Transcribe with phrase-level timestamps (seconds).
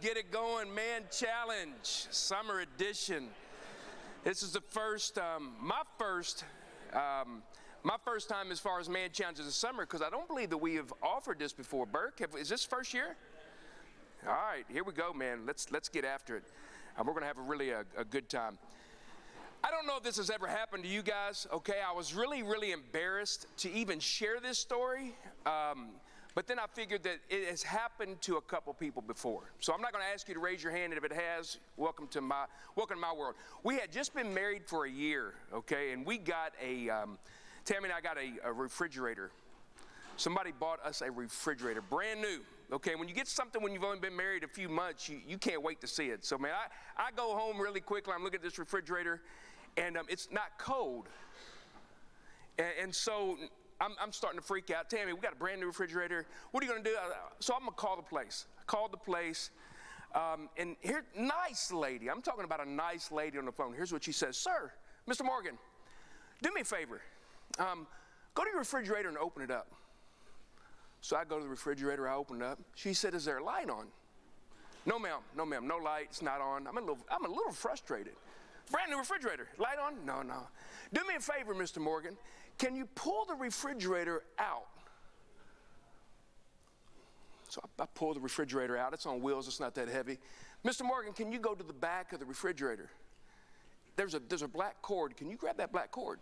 [0.00, 0.74] Get it going.
[0.74, 3.28] Man Challenge, Summer Edition.
[4.24, 6.44] This is the first, um, my first,
[6.94, 7.42] um,
[7.82, 10.58] my first time as far as Man Challenges this summer because I don't believe that
[10.58, 11.84] we have offered this before.
[11.84, 13.14] Burke, have, is this first year?
[14.26, 15.40] All right, here we go, man.
[15.46, 16.44] Let's let's get after it.
[16.98, 18.58] Uh, we're to have a really a, a good time.
[19.62, 21.80] I don't know if this has ever happened to you guys, okay?
[21.86, 25.14] I was really, really embarrassed to even share this story.
[25.44, 25.88] Um,
[26.34, 29.42] but then I figured that it has happened to a couple people before.
[29.60, 31.58] So I'm not going to ask you to raise your hand, and if it has,
[31.76, 32.44] welcome to my
[32.76, 33.34] welcome to my world.
[33.62, 37.18] We had just been married for a year, okay, and we got a um,
[37.64, 39.30] Tammy and I got a, a refrigerator.
[40.16, 42.40] Somebody bought us a refrigerator, brand new.
[42.72, 45.38] Okay, when you get something when you've only been married a few months, you, you
[45.38, 46.24] can't wait to see it.
[46.24, 48.12] So, man, I, I go home really quickly.
[48.14, 49.22] I'm looking at this refrigerator,
[49.76, 51.06] and um, it's not cold.
[52.58, 53.38] And, and so
[53.80, 54.90] I'm, I'm, starting to freak out.
[54.90, 56.26] Tammy, we got a brand new refrigerator.
[56.50, 56.96] What are you going to do?
[57.38, 58.46] So I'm going to call the place.
[58.58, 59.50] I called the place.
[60.14, 62.10] Um, and here, nice lady.
[62.10, 63.72] I'm talking about a nice lady on the phone.
[63.74, 64.72] Here's what she says Sir,
[65.08, 65.24] Mr.
[65.24, 65.56] Morgan,
[66.42, 67.00] do me a favor.
[67.58, 67.86] Um,
[68.34, 69.68] go to your refrigerator and open it up.
[71.00, 72.58] So I go to the refrigerator, I open it up.
[72.74, 73.86] She said, Is there a light on?
[74.84, 76.66] No, ma'am, no, ma'am, no light, it's not on.
[76.66, 78.14] I'm a little, I'm a little frustrated.
[78.70, 79.94] Brand new refrigerator, light on?
[80.04, 80.46] No, no.
[80.92, 81.78] Do me a favor, Mr.
[81.78, 82.16] Morgan.
[82.60, 84.66] Can you pull the refrigerator out?
[87.48, 88.92] So I, I pull the refrigerator out.
[88.92, 90.18] It's on wheels, it's not that heavy.
[90.62, 90.82] Mr.
[90.82, 92.90] Morgan, can you go to the back of the refrigerator?
[93.96, 95.16] There's a, there's a black cord.
[95.16, 96.18] Can you grab that black cord?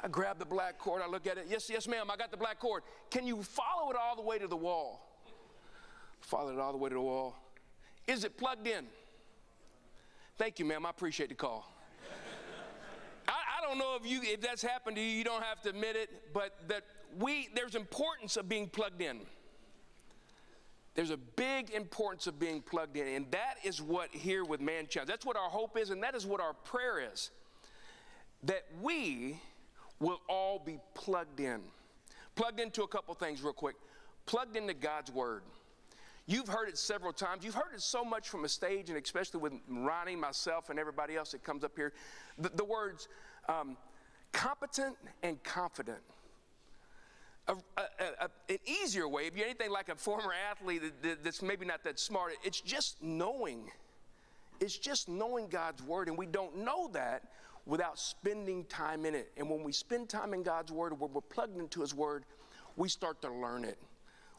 [0.00, 1.46] I grab the black cord, I look at it.
[1.48, 2.84] Yes, yes, ma'am, I got the black cord.
[3.10, 5.04] Can you follow it all the way to the wall?
[6.20, 7.34] Follow it all the way to the wall.
[8.06, 8.86] Is it plugged in?
[10.38, 10.86] Thank you, ma'am.
[10.86, 11.71] I appreciate the call.
[13.72, 16.34] Don't know if you if that's happened to you, you don't have to admit it,
[16.34, 16.82] but that
[17.18, 19.20] we there's importance of being plugged in.
[20.94, 24.88] There's a big importance of being plugged in, and that is what here with Man
[24.88, 25.08] Challenge.
[25.08, 27.30] That's what our hope is, and that is what our prayer is.
[28.42, 29.40] That we
[30.00, 31.62] will all be plugged in.
[32.34, 33.76] Plugged into a couple things, real quick.
[34.26, 35.44] Plugged into God's Word.
[36.26, 37.42] You've heard it several times.
[37.42, 41.16] You've heard it so much from a stage, and especially with Ronnie, myself, and everybody
[41.16, 41.94] else that comes up here.
[42.36, 43.08] The, the words
[43.48, 43.76] um,
[44.32, 46.00] competent and confident.
[47.48, 47.82] A, a,
[48.20, 51.82] a, an easier way, if you're anything like a former athlete that, that's maybe not
[51.84, 53.70] that smart, it's just knowing.
[54.60, 57.24] It's just knowing God's Word, and we don't know that
[57.66, 59.32] without spending time in it.
[59.36, 62.24] And when we spend time in God's Word, when we're plugged into His Word,
[62.76, 63.78] we start to learn it.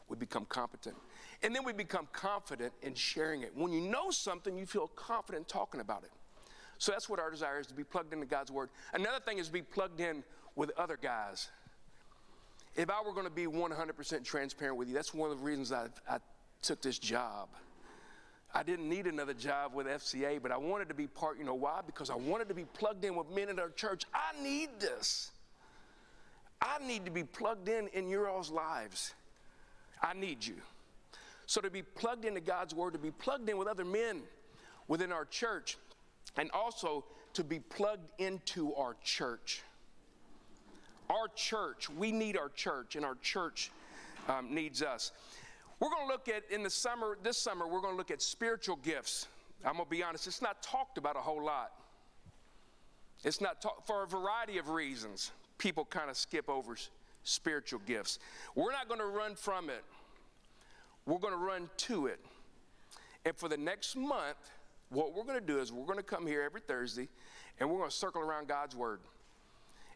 [0.08, 0.96] We become competent.
[1.42, 3.52] And then we become confident in sharing it.
[3.54, 6.10] When you know something, you feel confident talking about it.
[6.78, 8.70] So that's what our desire is to be plugged into God's Word.
[8.92, 10.24] Another thing is to be plugged in
[10.56, 11.48] with other guys.
[12.74, 15.72] If I were going to be 100% transparent with you, that's one of the reasons
[15.72, 16.18] I, I
[16.62, 17.48] took this job.
[18.52, 21.54] I didn't need another job with FCA, but I wanted to be part, you know
[21.54, 21.80] why?
[21.84, 24.04] Because I wanted to be plugged in with men in our church.
[24.14, 25.32] I need this.
[26.62, 29.12] I need to be plugged in in your all's lives.
[30.00, 30.54] I need you.
[31.46, 34.22] So to be plugged into God's word, to be plugged in with other men
[34.86, 35.76] within our church,
[36.36, 39.62] and also to be plugged into our church.
[41.10, 43.70] Our church, we need our church, and our church
[44.28, 45.12] um, needs us.
[45.80, 48.22] We're going to look at, in the summer, this summer, we're going to look at
[48.22, 49.26] spiritual gifts.
[49.64, 51.72] I'm going to be honest, it's not talked about a whole lot.
[53.24, 55.32] It's not talk, for a variety of reasons.
[55.58, 56.76] People kind of skip over
[57.22, 58.18] spiritual gifts.
[58.54, 59.84] We're not going to run from it,
[61.06, 62.20] we're going to run to it.
[63.26, 64.50] And for the next month,
[64.94, 67.08] what we're going to do is we're going to come here every Thursday
[67.58, 69.00] and we're going to circle around God's Word.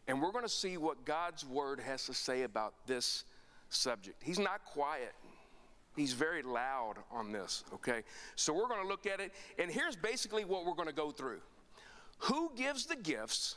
[0.07, 3.23] And we're going to see what God's Word has to say about this
[3.69, 4.21] subject.
[4.23, 5.13] He's not quiet.
[5.95, 8.03] He's very loud on this, okay?
[8.35, 11.11] So we're going to look at it, and here's basically what we're going to go
[11.11, 11.41] through
[12.19, 13.55] Who gives the gifts?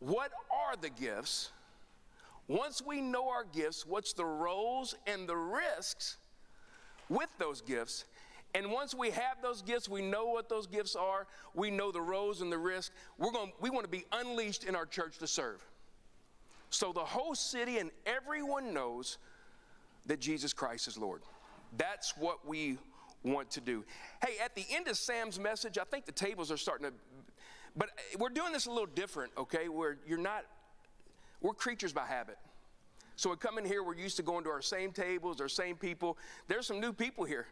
[0.00, 1.50] What are the gifts?
[2.48, 6.16] Once we know our gifts, what's the roles and the risks
[7.08, 8.04] with those gifts?
[8.54, 12.00] And once we have those gifts, we know what those gifts are, we know the
[12.00, 15.26] roles and the risk, we're going, we want to be unleashed in our church to
[15.26, 15.64] serve.
[16.68, 19.18] So the whole city and everyone knows
[20.06, 21.22] that Jesus Christ is Lord.
[21.78, 22.76] That's what we
[23.22, 23.84] want to do.
[24.24, 26.92] Hey, at the end of Sam's message, I think the tables are starting to,
[27.76, 27.88] but
[28.18, 29.68] we're doing this a little different, okay?
[29.68, 30.44] Where you're not,
[31.40, 32.36] we're creatures by habit.
[33.16, 35.76] So we come in here, we're used to going to our same tables, our same
[35.76, 36.18] people.
[36.48, 37.46] There's some new people here.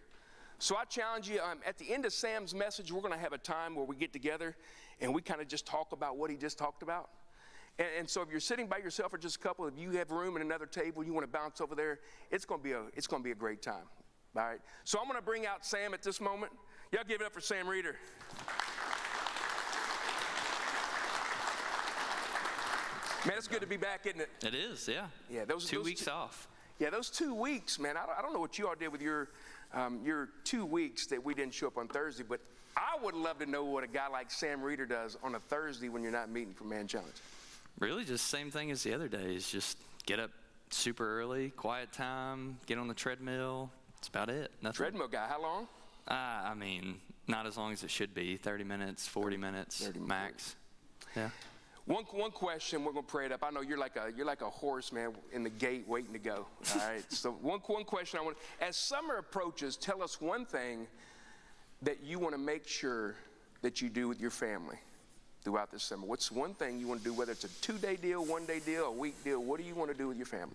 [0.60, 3.32] So I challenge you um, at the end of Sam's message, we're going to have
[3.32, 4.54] a time where we get together
[5.00, 7.08] and we kind of just talk about what he just talked about.
[7.78, 10.10] And, and, so if you're sitting by yourself or just a couple, if you have
[10.10, 12.82] room in another table, you want to bounce over there, it's going to be a,
[12.94, 13.84] it's going to be a great time.
[14.36, 14.60] All right.
[14.84, 16.52] So I'm going to bring out Sam at this moment.
[16.92, 17.96] Y'all give it up for Sam Reeder.
[23.26, 24.28] Man, it's good to be back, isn't it?
[24.44, 25.06] It is, yeah.
[25.30, 26.48] Yeah, those two those weeks two, off.
[26.78, 27.96] Yeah, those two weeks, man.
[27.96, 29.30] I don't, I don't know what you all did with your
[29.72, 32.40] um, your two weeks that we didn't show up on Thursday, but
[32.76, 35.88] I would love to know what a guy like Sam Reeder does on a Thursday
[35.88, 37.14] when you're not meeting for Man Challenge.
[37.78, 39.48] Really, just same thing as the other days.
[39.48, 40.30] Just get up
[40.70, 43.70] super early, quiet time, get on the treadmill.
[43.96, 44.50] That's about it.
[44.62, 44.76] Nothing.
[44.76, 45.68] Treadmill guy, how long?
[46.08, 50.00] Uh, I mean, not as long as it should be 30 minutes, 40 minutes 30
[50.00, 50.56] max.
[51.16, 51.30] Yeah.
[51.90, 53.42] One, one question, we're going to pray it up.
[53.42, 56.20] I know you're like a, you're like a horse, man, in the gate waiting to
[56.20, 56.46] go.
[56.72, 57.02] All right.
[57.12, 60.86] so, one, one question I want as summer approaches, tell us one thing
[61.82, 63.16] that you want to make sure
[63.62, 64.76] that you do with your family
[65.42, 66.06] throughout this summer.
[66.06, 68.60] What's one thing you want to do, whether it's a two day deal, one day
[68.60, 69.42] deal, a week deal?
[69.42, 70.54] What do you want to do with your family?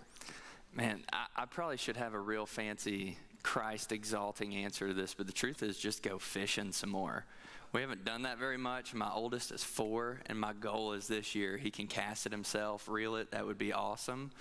[0.74, 5.28] Man, I, I probably should have a real fancy Christ exalting answer to this, but
[5.28, 7.26] the truth is just go fishing some more.
[7.76, 8.94] We haven't done that very much.
[8.94, 12.88] My oldest is four, and my goal is this year he can cast it himself,
[12.88, 13.32] reel it.
[13.32, 14.32] That would be awesome.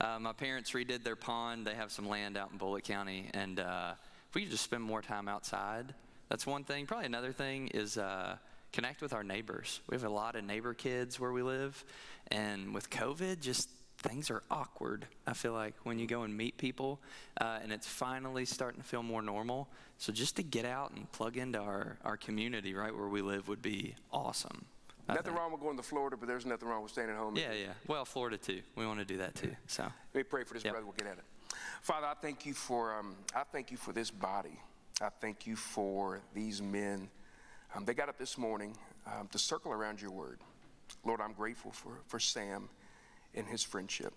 [0.00, 1.66] Uh, my parents redid their pond.
[1.66, 3.94] They have some land out in Bullitt County, and uh,
[4.28, 5.92] if we could just spend more time outside,
[6.28, 6.86] that's one thing.
[6.86, 8.36] Probably another thing is uh,
[8.72, 9.80] connect with our neighbors.
[9.88, 11.84] We have a lot of neighbor kids where we live,
[12.28, 13.70] and with COVID, just
[14.04, 15.06] things are awkward.
[15.26, 17.00] I feel like when you go and meet people,
[17.40, 19.68] uh, and it's finally starting to feel more normal.
[19.98, 23.48] So just to get out and plug into our, our community right where we live
[23.48, 24.66] would be awesome.
[25.08, 27.36] Nothing wrong with going to Florida, but there's nothing wrong with staying at home.
[27.36, 27.72] Yeah, yeah.
[27.86, 28.60] Well, Florida too.
[28.74, 29.54] We want to do that too.
[29.66, 30.72] So let me pray for this yep.
[30.72, 30.86] brother.
[30.86, 31.24] We'll get at it.
[31.82, 34.58] Father, I thank you for um, I thank you for this body.
[35.02, 37.10] I thank you for these men.
[37.74, 40.38] Um, they got up this morning um, to circle around your word.
[41.04, 42.68] Lord, I'm grateful for, for Sam
[43.34, 44.12] and his friendship.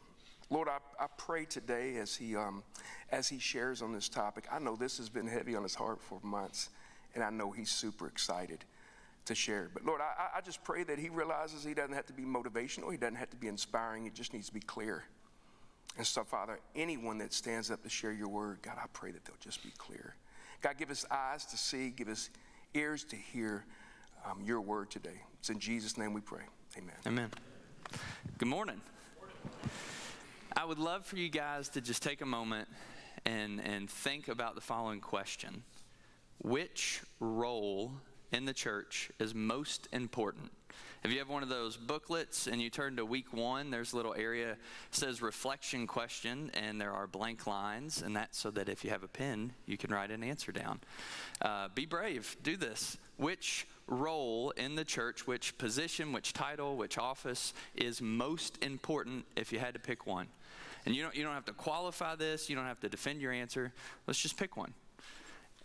[0.50, 2.64] Lord, I, I pray today as he, um,
[3.12, 4.46] as he shares on this topic.
[4.52, 6.70] I know this has been heavy on his heart for months,
[7.16, 8.64] and I know he's super excited
[9.26, 9.70] to share.
[9.74, 12.92] But Lord, I, I just pray that he realizes he doesn't have to be motivational,
[12.92, 15.04] he doesn't have to be inspiring, it just needs to be clear.
[15.98, 19.26] And so, Father, anyone that stands up to share your word, God, I pray that
[19.26, 20.16] they'll just be clear.
[20.62, 22.30] God, give us eyes to see, give us
[22.74, 23.66] ears to hear
[24.26, 25.22] um, your word today.
[25.40, 26.44] It's in Jesus' name we pray.
[26.78, 26.96] Amen.
[27.06, 27.30] Amen.
[28.38, 28.82] Good morning.
[30.56, 32.68] I would love for you guys to just take a moment
[33.26, 35.64] and, and think about the following question
[36.40, 37.94] Which role
[38.32, 40.52] in the church is most important?
[41.04, 43.96] If you have one of those booklets and you turn to week one, there's a
[43.96, 44.58] little area
[44.92, 49.04] says reflection question, and there are blank lines, and that's so that if you have
[49.04, 50.80] a pen, you can write an answer down.
[51.42, 52.98] Uh, be brave, do this.
[53.18, 59.54] Which role in the church, which position, which title, which office is most important if
[59.54, 60.28] you had to pick one?
[60.86, 63.32] And you don't, you don't have to qualify this, you don't have to defend your
[63.32, 63.72] answer.
[64.08, 64.74] Let's just pick one.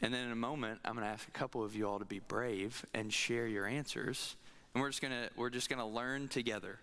[0.01, 2.05] And then in a moment, I'm going to ask a couple of you all to
[2.05, 4.35] be brave and share your answers.
[4.75, 6.79] And we're just to we're just to learn together.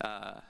[0.00, 0.40] Uh,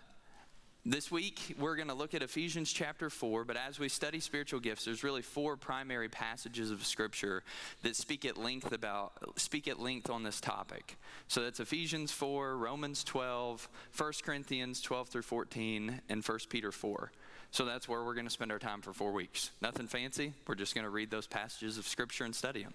[0.84, 4.60] this week, we're going to look at Ephesians chapter 4, but as we study spiritual
[4.60, 7.42] gifts, there's really four primary passages of Scripture
[7.82, 10.96] that speak at length about speak at length on this topic.
[11.28, 17.12] So that's Ephesians 4, Romans 12, 1 Corinthians 12 through 14, and 1 Peter 4.
[17.52, 19.50] So that's where we're going to spend our time for four weeks.
[19.60, 20.32] Nothing fancy.
[20.46, 22.74] We're just going to read those passages of Scripture and study them.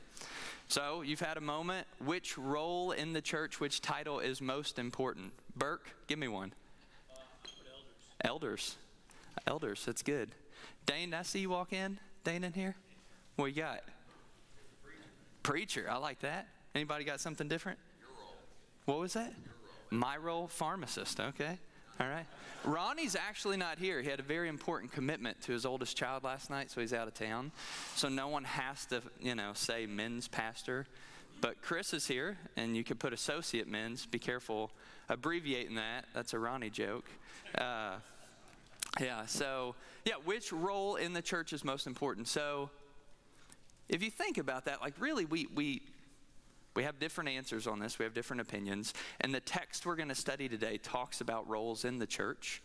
[0.67, 1.87] So you've had a moment.
[2.03, 5.31] Which role in the church, which title is most important?
[5.55, 6.53] Burke, give me one.
[8.21, 8.75] Elders.
[9.47, 10.31] Elders, that's good.
[10.85, 11.97] Dane, I see you walk in.
[12.23, 12.75] Dane in here?
[13.37, 13.81] What you got?
[14.83, 15.03] Preacher.
[15.43, 15.87] Preacher.
[15.89, 16.47] I like that.
[16.73, 17.79] Anybody got something different?
[18.85, 19.33] What was that?
[19.91, 19.99] Role.
[19.99, 21.19] My role, pharmacist.
[21.19, 21.59] Okay.
[21.99, 22.25] All right.
[22.65, 24.01] Ronnie's actually not here.
[24.01, 27.07] He had a very important commitment to his oldest child last night, so he's out
[27.07, 27.51] of town.
[27.95, 30.87] So no one has to, you know, say men's pastor.
[31.39, 34.05] But Chris is here, and you could put associate men's.
[34.05, 34.71] Be careful
[35.09, 36.05] abbreviating that.
[36.13, 37.05] That's a Ronnie joke.
[37.57, 37.95] Uh,
[38.99, 42.27] yeah, so, yeah, which role in the church is most important?
[42.27, 42.69] So,
[43.87, 45.81] if you think about that, like really, we, we,
[46.75, 48.93] we have different answers on this, we have different opinions.
[49.21, 52.61] And the text we're going to study today talks about roles in the church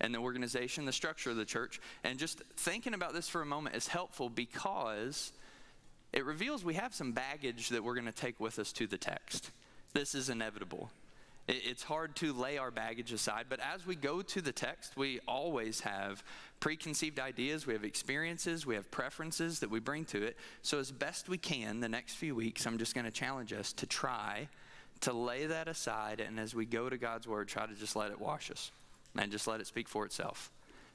[0.00, 1.80] and the organization, the structure of the church.
[2.04, 5.32] And just thinking about this for a moment is helpful because
[6.12, 8.98] it reveals we have some baggage that we're going to take with us to the
[8.98, 9.50] text.
[9.92, 10.90] This is inevitable.
[11.50, 15.18] It's hard to lay our baggage aside, but as we go to the text, we
[15.26, 16.22] always have
[16.60, 20.36] preconceived ideas, we have experiences, we have preferences that we bring to it.
[20.60, 23.72] So, as best we can, the next few weeks, I'm just going to challenge us
[23.74, 24.48] to try
[25.00, 28.10] to lay that aside, and as we go to God's Word, try to just let
[28.10, 28.70] it wash us
[29.16, 30.50] and just let it speak for itself.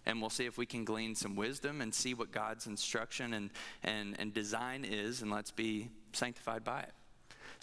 [0.05, 3.49] And we'll see if we can glean some wisdom and see what God's instruction and,
[3.81, 6.91] and, and design is, and let's be sanctified by it.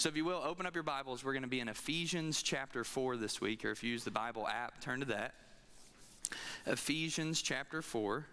[0.00, 1.23] So, if you will, open up your Bibles.
[1.23, 4.11] We're going to be in Ephesians chapter 4 this week, or if you use the
[4.11, 5.35] Bible app, turn to that.
[6.64, 8.25] Ephesians chapter 4.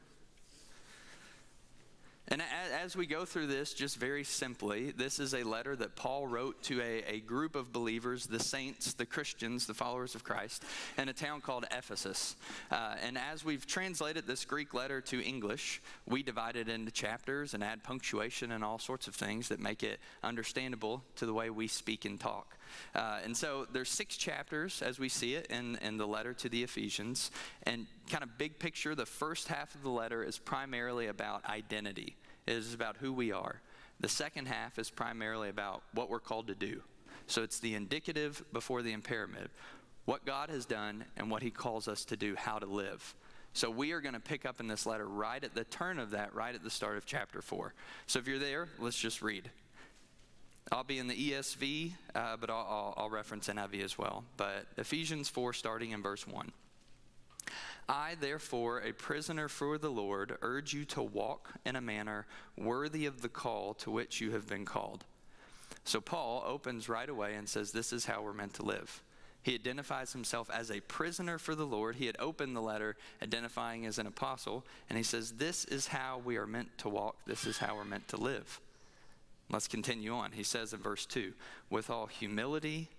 [2.30, 2.44] And
[2.84, 6.62] as we go through this, just very simply, this is a letter that Paul wrote
[6.64, 10.64] to a, a, group of believers, the saints, the Christians, the followers of Christ,
[10.98, 12.36] in a town called Ephesus.
[12.70, 17.54] Uh, and as we've translated this Greek letter to English, we divide it into chapters
[17.54, 21.50] and add punctuation and all sorts of things that make it understandable to the way
[21.50, 22.58] we speak and talk.
[22.96, 26.50] Uh, and so there's six chapters as we see it in, in the letter to
[26.50, 27.32] the Ephesians.
[27.64, 32.16] And kind of big picture, the first half of the letter is primarily about identity,
[32.46, 33.62] it is about who we are.
[34.00, 36.82] The second half is primarily about what we're called to do.
[37.26, 39.50] So it's the indicative before the imperative
[40.06, 43.14] what God has done and what He calls us to do, how to live.
[43.52, 46.12] So we are going to pick up in this letter right at the turn of
[46.12, 47.74] that, right at the start of chapter 4.
[48.06, 49.52] So if you're there, let's just read.
[50.72, 54.24] I'll be in the ESV, uh, but I'll, I'll, I'll reference NIV as well.
[54.36, 56.52] But Ephesians 4, starting in verse 1.
[57.90, 62.26] I, therefore, a prisoner for the Lord, urge you to walk in a manner
[62.58, 65.06] worthy of the call to which you have been called.
[65.86, 69.02] So Paul opens right away and says, This is how we're meant to live.
[69.42, 71.96] He identifies himself as a prisoner for the Lord.
[71.96, 76.22] He had opened the letter identifying as an apostle, and he says, This is how
[76.26, 77.16] we are meant to walk.
[77.26, 78.60] This is how we're meant to live.
[79.50, 80.34] Let's continue on.
[80.34, 81.34] He says in verse 2
[81.70, 82.90] with all humility,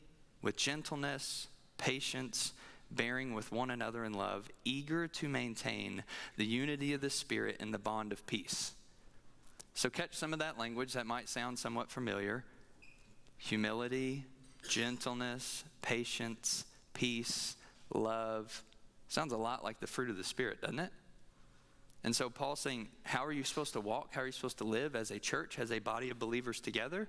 [0.43, 2.53] with gentleness, patience,
[2.91, 6.05] bearing with one another in love, eager to maintain
[6.37, 8.73] the unity of the Spirit in the bond of peace.
[9.75, 12.45] So, catch some of that language that might sound somewhat familiar
[13.41, 14.25] humility,
[14.69, 17.57] gentleness, patience, peace,
[17.95, 18.65] love.
[19.07, 20.93] Sounds a lot like the fruit of the Spirit, doesn't it?
[22.05, 24.15] And so Paul's saying, How are you supposed to walk?
[24.15, 27.09] How are you supposed to live as a church, as a body of believers together?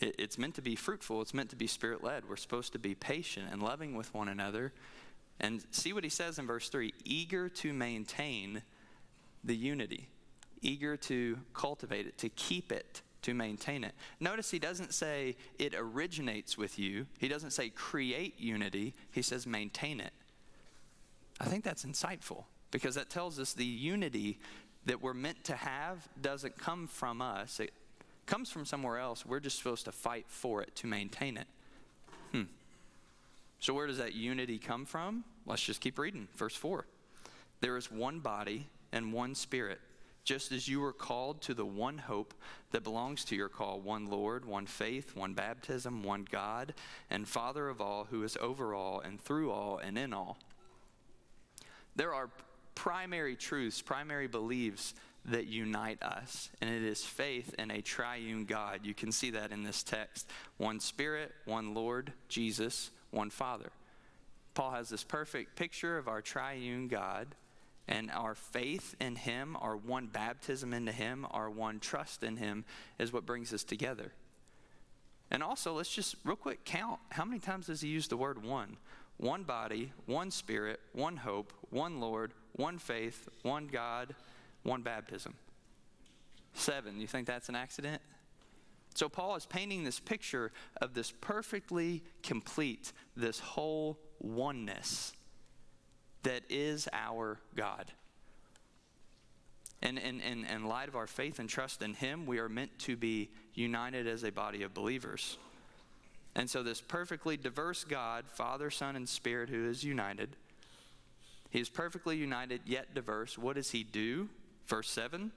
[0.00, 2.28] It's meant to be fruitful, it's meant to be spirit led.
[2.28, 4.72] We're supposed to be patient and loving with one another.
[5.38, 8.62] And see what he says in verse 3 eager to maintain
[9.44, 10.08] the unity,
[10.60, 13.92] eager to cultivate it, to keep it, to maintain it.
[14.20, 19.46] Notice he doesn't say it originates with you, he doesn't say create unity, he says
[19.46, 20.12] maintain it.
[21.40, 24.40] I think that's insightful because that tells us the unity
[24.86, 27.60] that we're meant to have doesn't come from us.
[27.60, 27.72] It
[28.26, 29.24] comes from somewhere else.
[29.24, 31.46] We're just supposed to fight for it to maintain it.
[32.32, 32.42] Hmm.
[33.60, 35.22] So, where does that unity come from?
[35.46, 36.26] Let's just keep reading.
[36.34, 36.86] Verse 4.
[37.60, 39.80] There is one body and one spirit,
[40.24, 42.34] just as you were called to the one hope
[42.72, 46.74] that belongs to your call one Lord, one faith, one baptism, one God,
[47.10, 50.38] and Father of all, who is over all and through all and in all.
[51.94, 52.30] There are
[52.74, 54.94] primary truths, primary beliefs
[55.26, 58.80] that unite us, and it is faith in a triune God.
[58.82, 63.70] You can see that in this text one Spirit, one Lord, Jesus, one Father.
[64.54, 67.28] Paul has this perfect picture of our triune God,
[67.88, 72.64] and our faith in Him, our one baptism into Him, our one trust in Him
[72.98, 74.12] is what brings us together.
[75.30, 78.44] And also, let's just real quick count how many times does he use the word
[78.44, 78.76] one?
[79.16, 84.14] One body, one spirit, one hope, one Lord, one faith, one God,
[84.62, 85.34] one baptism.
[86.54, 87.00] Seven.
[87.00, 88.02] You think that's an accident?
[88.94, 95.12] So Paul is painting this picture of this perfectly complete, this whole oneness
[96.22, 97.90] that is our God.
[99.82, 102.78] And in, in, in light of our faith and trust in Him, we are meant
[102.80, 105.38] to be united as a body of believers.
[106.34, 110.36] And so, this perfectly diverse God, Father, Son, and Spirit, who is united,
[111.52, 113.38] he is perfectly united yet diverse.
[113.38, 114.28] What does he do?
[114.66, 115.30] Verse 7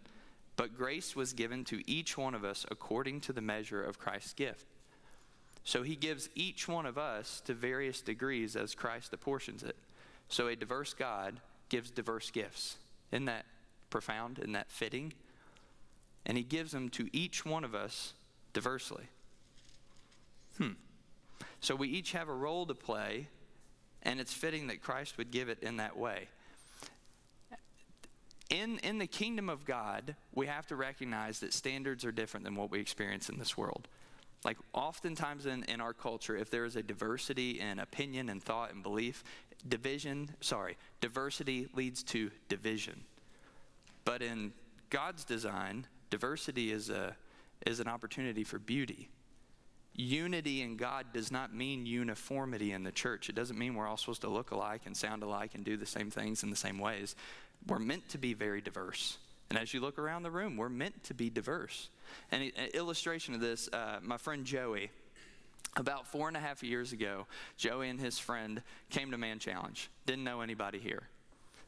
[0.55, 4.34] But grace was given to each one of us according to the measure of Christ's
[4.34, 4.65] gift.
[5.63, 9.75] So he gives each one of us to various degrees as Christ apportions it.
[10.29, 12.77] So a diverse God gives diverse gifts.
[13.12, 13.45] Isn't that
[13.91, 14.39] profound?
[14.39, 15.13] Isn't that fitting?
[16.25, 18.13] and he gives them to each one of us
[18.53, 19.05] diversely.
[20.57, 20.72] Hmm.
[21.60, 23.27] So we each have a role to play,
[24.05, 26.27] and it's fitting that Christ would give it in that way.
[28.51, 32.55] In, in the kingdom of God, we have to recognize that standards are different than
[32.55, 33.88] what we experience in this world.
[34.43, 38.71] Like, oftentimes in, in our culture, if there is a diversity in opinion and thought
[38.71, 39.24] and belief,
[39.67, 43.01] division, sorry, diversity leads to division.
[44.03, 44.53] But in
[44.91, 47.15] God's design, diversity is, a,
[47.65, 49.09] is an opportunity for beauty.
[49.98, 53.30] Unity in God does not mean uniformity in the church.
[53.30, 55.86] It doesn't mean we're all supposed to look alike and sound alike and do the
[55.86, 57.16] same things in the same ways.
[57.66, 59.18] We're meant to be very diverse.
[59.50, 61.90] And as you look around the room, we're meant to be diverse.
[62.32, 64.92] And an illustration of this, uh, my friend Joey,
[65.78, 69.90] about four and a half years ago, Joey and his friend came to Man Challenge.
[70.06, 71.04] Didn't know anybody here.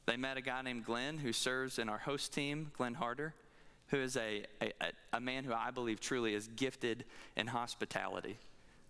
[0.06, 3.34] They met a guy named Glenn who serves in our host team, Glenn Harder,
[3.90, 4.72] who is a, a,
[5.14, 8.38] a man who I believe truly is gifted in hospitality.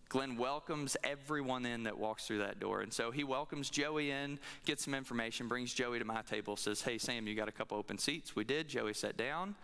[0.09, 2.81] Glenn welcomes everyone in that walks through that door.
[2.81, 6.81] And so he welcomes Joey in, gets some information, brings Joey to my table, says,
[6.81, 8.35] Hey, Sam, you got a couple open seats?
[8.35, 8.69] We did.
[8.69, 9.55] Joey sat down.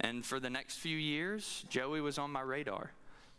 [0.00, 2.92] And for the next few years, Joey was on my radar.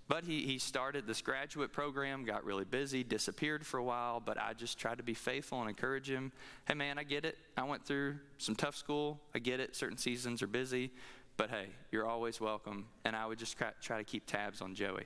[0.08, 4.38] But he, he started this graduate program, got really busy, disappeared for a while, but
[4.38, 6.34] I just tried to be faithful and encourage him.
[6.68, 7.38] Hey, man, I get it.
[7.58, 9.20] I went through some tough school.
[9.34, 9.76] I get it.
[9.76, 10.92] Certain seasons are busy.
[11.38, 12.88] But hey, you're always welcome.
[13.06, 15.06] And I would just try to keep tabs on Joey.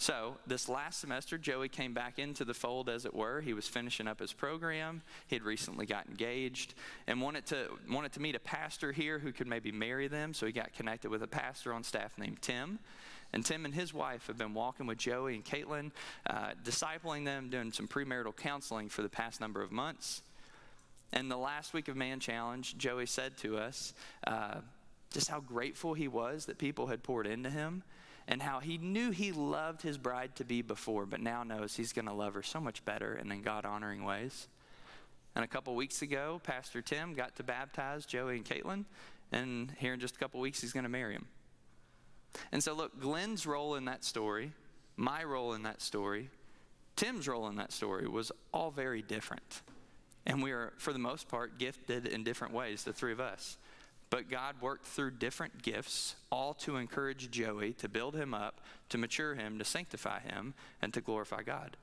[0.00, 3.40] So, this last semester, Joey came back into the fold, as it were.
[3.40, 5.02] He was finishing up his program.
[5.26, 6.74] He had recently got engaged
[7.08, 10.34] and wanted to, wanted to meet a pastor here who could maybe marry them.
[10.34, 12.78] So, he got connected with a pastor on staff named Tim.
[13.32, 15.90] And Tim and his wife have been walking with Joey and Caitlin,
[16.30, 20.22] uh, discipling them, doing some premarital counseling for the past number of months.
[21.12, 23.94] And the last week of Man Challenge, Joey said to us
[24.26, 24.60] uh,
[25.12, 27.82] just how grateful he was that people had poured into him
[28.26, 31.94] and how he knew he loved his bride to be before, but now knows he's
[31.94, 34.48] going to love her so much better and in God honoring ways.
[35.34, 38.84] And a couple weeks ago, Pastor Tim got to baptize Joey and Caitlin,
[39.32, 41.26] and here in just a couple weeks, he's going to marry him.
[42.52, 44.52] And so, look, Glenn's role in that story,
[44.96, 46.28] my role in that story,
[46.96, 49.62] Tim's role in that story was all very different.
[50.26, 53.56] And we are, for the most part, gifted in different ways, the three of us.
[54.10, 58.98] But God worked through different gifts, all to encourage Joey, to build him up, to
[58.98, 61.76] mature him, to sanctify him, and to glorify God.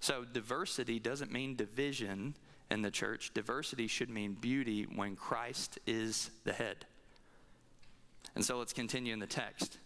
[0.00, 2.34] So, diversity doesn't mean division
[2.70, 3.32] in the church.
[3.34, 6.86] Diversity should mean beauty when Christ is the head.
[8.34, 9.78] And so let's continue in the text.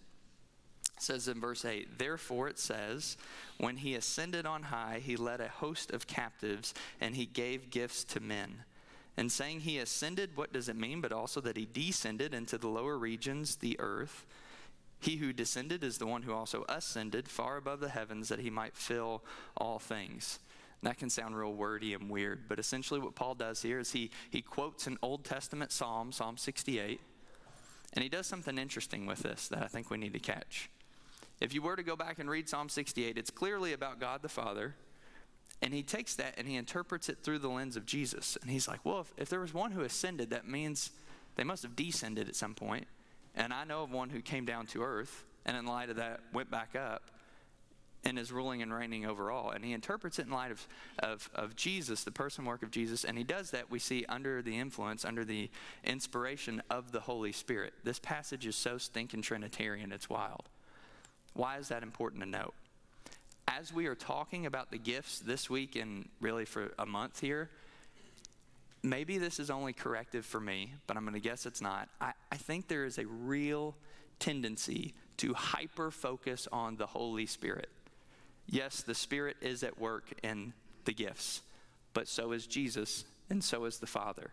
[0.96, 3.16] It says in verse 8, Therefore it says,
[3.58, 8.04] When he ascended on high, he led a host of captives, and he gave gifts
[8.04, 8.64] to men.
[9.16, 11.00] And saying he ascended, what does it mean?
[11.00, 14.26] But also that he descended into the lower regions, the earth.
[15.00, 18.50] He who descended is the one who also ascended far above the heavens that he
[18.50, 19.22] might fill
[19.56, 20.40] all things.
[20.82, 24.10] That can sound real wordy and weird, but essentially what Paul does here is he,
[24.30, 27.00] he quotes an Old Testament psalm, Psalm 68,
[27.94, 30.68] and he does something interesting with this that I think we need to catch.
[31.40, 34.28] If you were to go back and read Psalm 68, it's clearly about God the
[34.28, 34.74] Father.
[35.64, 38.36] And he takes that and he interprets it through the lens of Jesus.
[38.42, 40.90] And he's like, well, if, if there was one who ascended, that means
[41.36, 42.86] they must have descended at some point.
[43.34, 46.20] And I know of one who came down to earth and, in light of that,
[46.34, 47.04] went back up
[48.04, 49.52] and is ruling and reigning over all.
[49.52, 53.02] And he interprets it in light of, of, of Jesus, the person work of Jesus.
[53.02, 55.48] And he does that, we see, under the influence, under the
[55.82, 57.72] inspiration of the Holy Spirit.
[57.84, 60.50] This passage is so stinking Trinitarian, it's wild.
[61.32, 62.52] Why is that important to note?
[63.46, 67.50] As we are talking about the gifts this week and really for a month here,
[68.82, 71.88] maybe this is only corrective for me, but I'm going to guess it's not.
[72.00, 73.74] I, I think there is a real
[74.18, 77.68] tendency to hyper focus on the Holy Spirit.
[78.46, 80.52] Yes, the Spirit is at work in
[80.84, 81.42] the gifts,
[81.92, 84.32] but so is Jesus, and so is the Father.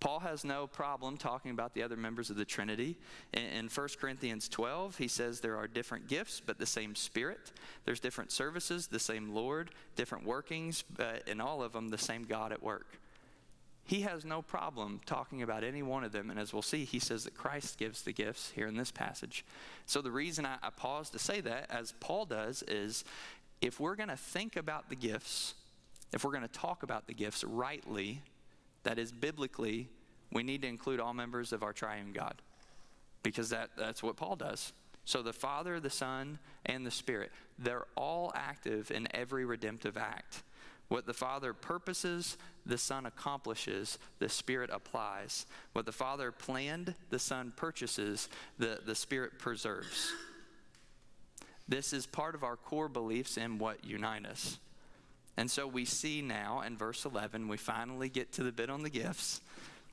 [0.00, 2.96] Paul has no problem talking about the other members of the Trinity.
[3.34, 7.52] In, 1 Corinthians 12, he says there are different gifts, but the same Spirit.
[7.84, 12.24] There's different services, the same Lord, different workings, but in all of them, the same
[12.24, 12.98] God at work.
[13.84, 16.30] He has no problem talking about any one of them.
[16.30, 19.44] And as we'll see, he says that Christ gives the gifts here in this passage.
[19.84, 23.04] So the reason I, I pause to say that, as Paul does, is
[23.60, 25.54] if we're going to think about the gifts,
[26.12, 28.22] if we're going to talk about the gifts rightly,
[28.82, 29.88] that is biblically,
[30.32, 32.40] we need to include all members of our triune God
[33.22, 34.72] because that, that's what Paul does.
[35.04, 40.42] So the Father, the Son, and the Spirit, they're all active in every redemptive act.
[40.88, 45.46] What the Father purposes, the Son accomplishes, the Spirit applies.
[45.72, 50.12] What the Father planned, the Son purchases, the, the Spirit preserves.
[51.68, 54.58] This is part of our core beliefs in what unite us.
[55.36, 58.82] And so we see now in verse 11, we finally get to the bit on
[58.82, 59.40] the gifts.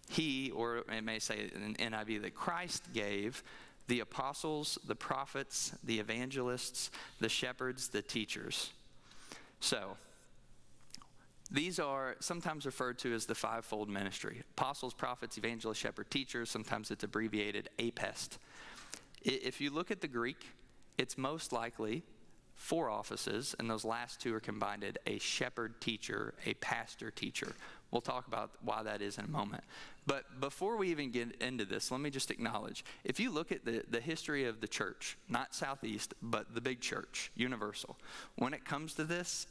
[0.09, 3.43] He, or it may say in NIV, that Christ gave
[3.87, 8.71] the apostles, the prophets, the evangelists, the shepherds, the teachers.
[9.59, 9.97] So,
[11.49, 16.49] these are sometimes referred to as the fivefold ministry apostles, prophets, evangelists, shepherd, teachers.
[16.49, 18.37] Sometimes it's abbreviated APEST.
[19.21, 20.45] If you look at the Greek,
[20.97, 22.03] it's most likely
[22.57, 27.53] four offices, and those last two are combined a shepherd teacher, a pastor teacher.
[27.91, 29.63] We'll talk about why that is in a moment.
[30.05, 33.63] But before we even get into this, let me just acknowledge if you look at
[33.63, 37.95] the, the history of the church, not Southeast, but the big church, universal,
[38.35, 39.47] when it comes to this,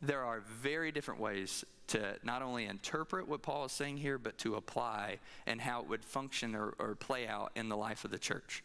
[0.00, 4.38] there are very different ways to not only interpret what Paul is saying here, but
[4.38, 8.10] to apply and how it would function or, or play out in the life of
[8.10, 8.62] the church.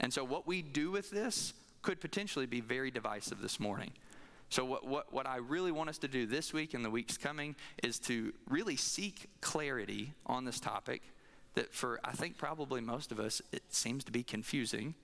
[0.00, 3.92] And so, what we do with this could potentially be very divisive this morning.
[4.50, 7.16] So, what, what, what I really want us to do this week and the weeks
[7.16, 11.02] coming is to really seek clarity on this topic
[11.54, 14.94] that, for I think probably most of us, it seems to be confusing.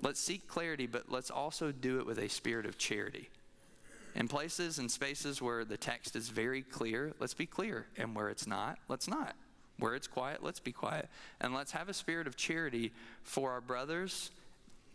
[0.00, 3.28] Let's seek clarity, but let's also do it with a spirit of charity.
[4.14, 7.86] In places and spaces where the text is very clear, let's be clear.
[7.96, 9.34] And where it's not, let's not.
[9.78, 11.08] Where it's quiet, let's be quiet.
[11.40, 14.30] And let's have a spirit of charity for our brothers,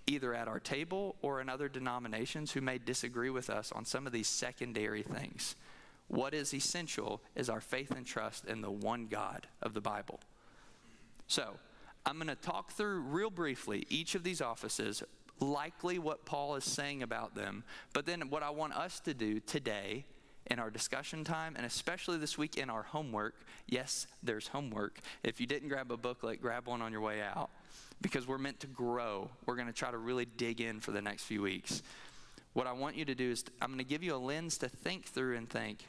[0.08, 4.08] either at our table or in other denominations who may disagree with us on some
[4.08, 5.56] of these secondary things.
[6.08, 10.22] What is essential is our faith and trust in the one God of the Bible.
[11.28, 11.60] So,
[12.06, 15.04] I'm going to talk through real briefly each of these offices,
[15.41, 17.65] likely what Paul is saying about them.
[17.93, 20.06] But then, what I want us to do today
[20.50, 23.36] in our discussion time, and especially this week in our homework
[23.67, 25.00] yes, there's homework.
[25.24, 27.50] If you didn't grab a booklet, grab one on your way out
[28.01, 29.29] because we're meant to grow.
[29.45, 31.81] We're going to try to really dig in for the next few weeks.
[32.53, 34.69] What I want you to do is, I'm going to give you a lens to
[34.69, 35.86] think through and think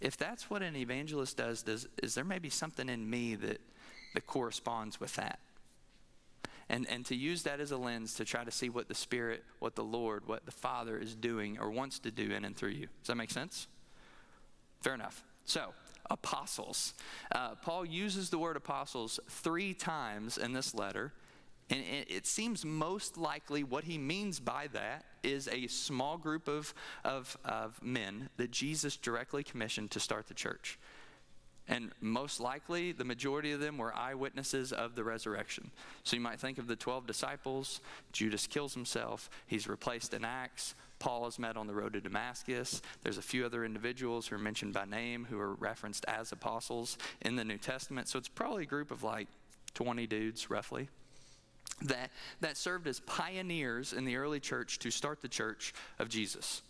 [0.00, 3.60] if that's what an evangelist does, does is there maybe something in me that,
[4.14, 5.38] that corresponds with that?
[6.72, 9.44] and, and to use that as a lens to try to see what the Spirit,
[9.58, 12.70] what the Lord, what the Father is doing or wants to do in and through
[12.70, 12.86] you.
[13.00, 13.68] Does that make sense?
[14.80, 15.22] Fair enough.
[15.44, 15.74] So,
[16.12, 16.94] apostles.
[17.34, 21.12] Uh, Paul uses the word apostles three times in this letter.
[21.70, 26.74] And it seems most likely what he means by that is a small group of,
[27.02, 30.78] of, of men that Jesus directly commissioned to start the church.
[31.68, 35.70] And most likely, the majority of them were eyewitnesses of the resurrection.
[36.02, 37.80] So you might think of the 12 disciples.
[38.12, 39.30] Judas kills himself.
[39.46, 40.74] He's replaced in Acts.
[41.02, 42.80] Paul is met on the road to Damascus.
[43.02, 46.96] There's a few other individuals who are mentioned by name who are referenced as apostles
[47.22, 48.08] in the New Testament.
[48.08, 49.26] So it's probably a group of like
[49.74, 50.88] 20 dudes, roughly.
[51.82, 56.62] That, that served as pioneers in the early church to start the church of Jesus.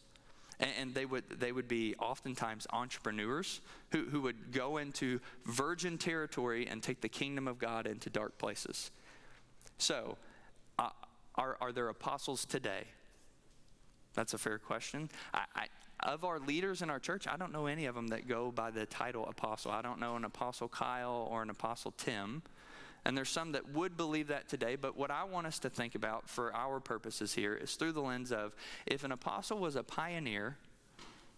[0.59, 5.99] And, and they, would, they would be oftentimes entrepreneurs who, who would go into virgin
[5.99, 8.93] territory and take the kingdom of God into dark places.
[9.77, 10.17] So,
[10.79, 10.89] uh,
[11.35, 12.85] are, are there apostles today?
[14.15, 15.09] That's a fair question.
[15.33, 15.67] I, I,
[16.03, 18.71] of our leaders in our church, I don't know any of them that go by
[18.71, 19.71] the title apostle.
[19.71, 22.43] I don't know an apostle Kyle or an apostle Tim.
[23.05, 25.95] And there's some that would believe that today, but what I want us to think
[25.95, 28.55] about for our purposes here is through the lens of
[28.87, 30.57] if an apostle was a pioneer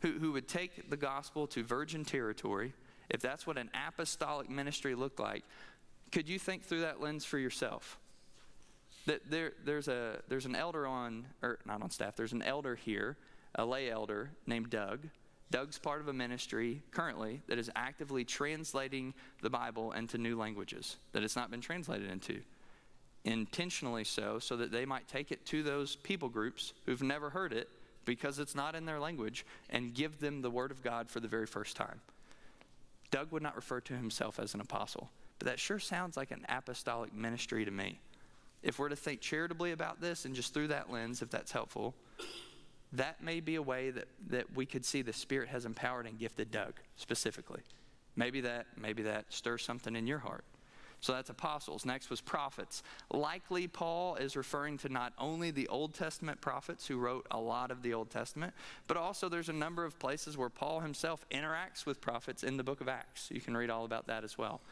[0.00, 2.74] who, who would take the gospel to virgin territory,
[3.08, 5.42] if that's what an apostolic ministry looked like,
[6.12, 7.98] could you think through that lens for yourself?
[9.06, 12.74] That there, there's, a, there's an elder on, or not on staff, there's an elder
[12.74, 13.16] here,
[13.54, 15.08] a lay elder named Doug,
[15.54, 20.96] Doug's part of a ministry currently that is actively translating the Bible into new languages
[21.12, 22.40] that it's not been translated into.
[23.24, 27.52] Intentionally so, so that they might take it to those people groups who've never heard
[27.52, 27.68] it
[28.04, 31.28] because it's not in their language and give them the Word of God for the
[31.28, 32.00] very first time.
[33.12, 36.44] Doug would not refer to himself as an apostle, but that sure sounds like an
[36.48, 38.00] apostolic ministry to me.
[38.64, 41.94] If we're to think charitably about this and just through that lens, if that's helpful,
[42.94, 46.18] that may be a way that, that we could see the Spirit has empowered and
[46.18, 47.60] gifted Doug specifically.
[48.16, 50.44] Maybe that, maybe that stirs something in your heart.
[51.00, 51.84] So that's apostles.
[51.84, 52.82] Next was prophets.
[53.10, 57.70] Likely, Paul is referring to not only the Old Testament prophets who wrote a lot
[57.70, 58.54] of the Old Testament,
[58.86, 62.64] but also there's a number of places where Paul himself interacts with prophets in the
[62.64, 63.28] book of Acts.
[63.30, 64.62] You can read all about that as well.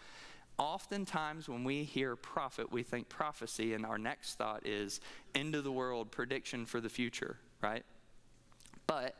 [0.58, 5.00] Oftentimes, when we hear prophet, we think prophecy, and our next thought is
[5.34, 7.84] end of the world, prediction for the future, right?
[8.86, 9.14] But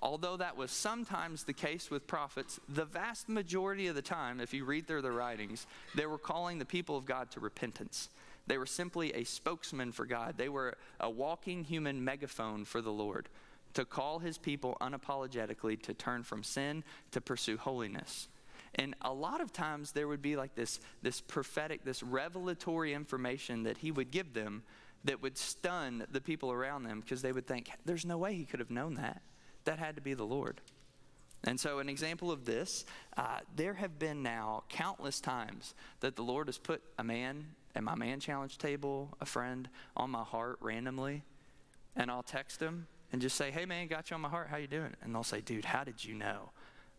[0.00, 4.54] although that was sometimes the case with prophets, the vast majority of the time, if
[4.54, 8.08] you read through the writings, they were calling the people of God to repentance.
[8.46, 10.36] They were simply a spokesman for God.
[10.38, 13.28] They were a walking human megaphone for the Lord
[13.74, 18.28] to call his people unapologetically to turn from sin to pursue holiness.
[18.74, 23.62] And a lot of times there would be like this, this prophetic, this revelatory information
[23.64, 24.62] that he would give them
[25.04, 28.44] that would stun the people around them because they would think, there's no way he
[28.44, 29.22] could have known that.
[29.64, 30.60] That had to be the Lord.
[31.44, 32.84] And so, an example of this,
[33.16, 37.84] uh, there have been now countless times that the Lord has put a man at
[37.84, 41.22] my man challenge table, a friend, on my heart randomly,
[41.94, 44.48] and I'll text them and just say, "Hey, man, got you on my heart.
[44.48, 46.50] How you doing?" And they'll say, "Dude, how did you know?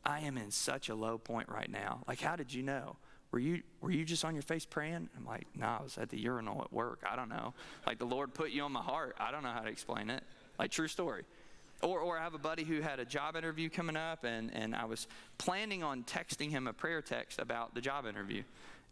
[0.06, 2.04] I am in such a low point right now.
[2.08, 2.98] Like, how did you know?"
[3.32, 6.10] were you were you just on your face praying i'm like no i was at
[6.10, 7.54] the urinal at work i don't know
[7.86, 10.24] like the lord put you on my heart i don't know how to explain it
[10.58, 11.24] like true story
[11.82, 14.76] or, or I have a buddy who had a job interview coming up, and, and
[14.76, 15.08] I was
[15.38, 18.44] planning on texting him a prayer text about the job interview.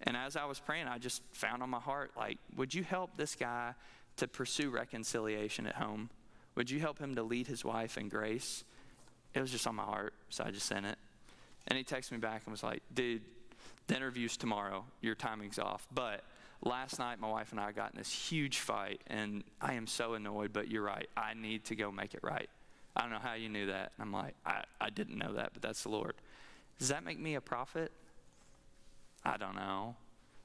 [0.04, 3.18] And as I was praying, I just found on my heart, like, would you help
[3.18, 3.74] this guy
[4.18, 6.10] to pursue reconciliation at home?
[6.56, 8.64] Would you help him to lead his wife in grace?
[9.38, 10.98] It was just on my heart, so I just sent it.
[11.68, 13.22] And he texted me back and was like, dude,
[13.86, 14.84] the interview's tomorrow.
[15.02, 15.86] Your timing's off.
[15.94, 16.24] But
[16.64, 20.16] last night, my wife and I got in this huge fight, and I am so
[20.16, 21.08] annoyed, but you're right.
[21.16, 22.50] I need to go make it right.
[22.96, 23.92] I don't know how you knew that.
[23.98, 26.16] And I'm like, I, I didn't know that, but that's the Lord.
[26.80, 27.92] Does that make me a prophet?
[29.24, 29.98] I don't know.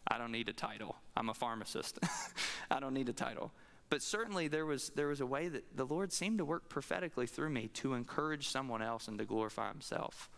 [0.07, 0.96] I don't need a title.
[1.16, 1.98] I'm a pharmacist.
[2.70, 3.52] I don't need a title.
[3.92, 7.26] But certainly there was, there was a way that the Lord seemed to work prophetically
[7.26, 10.31] through me to encourage someone else and to glorify Himself.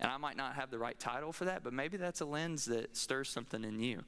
[0.00, 2.64] And I might not have the right title for that, but maybe that's a lens
[2.64, 4.02] that stirs something in you.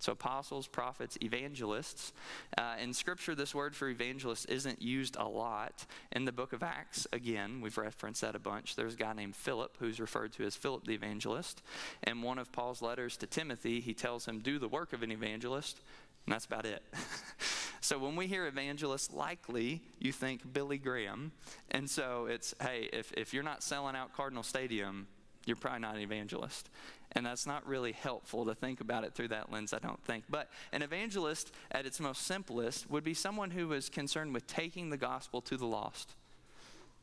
[0.00, 2.12] So, apostles, prophets, evangelists.
[2.58, 5.86] Uh, in Scripture, this word for evangelist isn't used a lot.
[6.10, 8.74] In the book of Acts, again, we've referenced that a bunch.
[8.74, 11.62] There's a guy named Philip who's referred to as Philip the evangelist.
[12.04, 15.12] In one of Paul's letters to Timothy, he tells him, Do the work of an
[15.12, 15.78] evangelist,
[16.26, 16.82] and that's about it.
[17.84, 21.32] so when we hear evangelist, likely you think Billy Graham.
[21.70, 25.06] And so it's, hey, if, if you're not selling out Cardinal Stadium,
[25.44, 26.70] you're probably not an evangelist.
[27.12, 30.24] And that's not really helpful to think about it through that lens, I don't think.
[30.30, 34.88] But an evangelist, at its most simplest, would be someone who is concerned with taking
[34.88, 36.14] the gospel to the lost.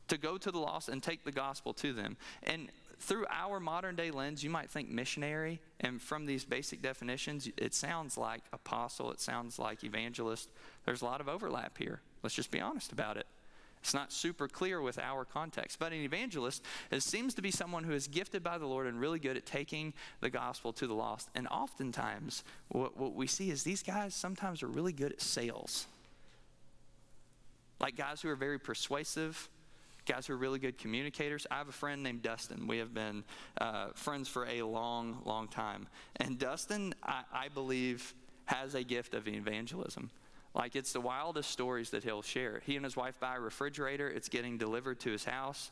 [0.08, 2.16] To go to the lost and take the gospel to them.
[2.42, 2.70] And
[3.02, 7.74] through our modern day lens, you might think missionary, and from these basic definitions, it
[7.74, 10.48] sounds like apostle, it sounds like evangelist.
[10.84, 12.00] There's a lot of overlap here.
[12.22, 13.26] Let's just be honest about it.
[13.82, 15.78] It's not super clear with our context.
[15.78, 19.00] But an evangelist it seems to be someone who is gifted by the Lord and
[19.00, 21.28] really good at taking the gospel to the lost.
[21.34, 25.86] And oftentimes, what, what we see is these guys sometimes are really good at sales.
[27.80, 29.48] Like guys who are very persuasive,
[30.06, 31.46] guys who are really good communicators.
[31.50, 32.66] I have a friend named Dustin.
[32.68, 33.24] We have been
[33.60, 35.88] uh, friends for a long, long time.
[36.16, 38.14] And Dustin, I, I believe,
[38.46, 40.10] has a gift of evangelism.
[40.54, 42.60] Like it's the wildest stories that he'll share.
[42.64, 45.70] He and his wife buy a refrigerator, it's getting delivered to his house.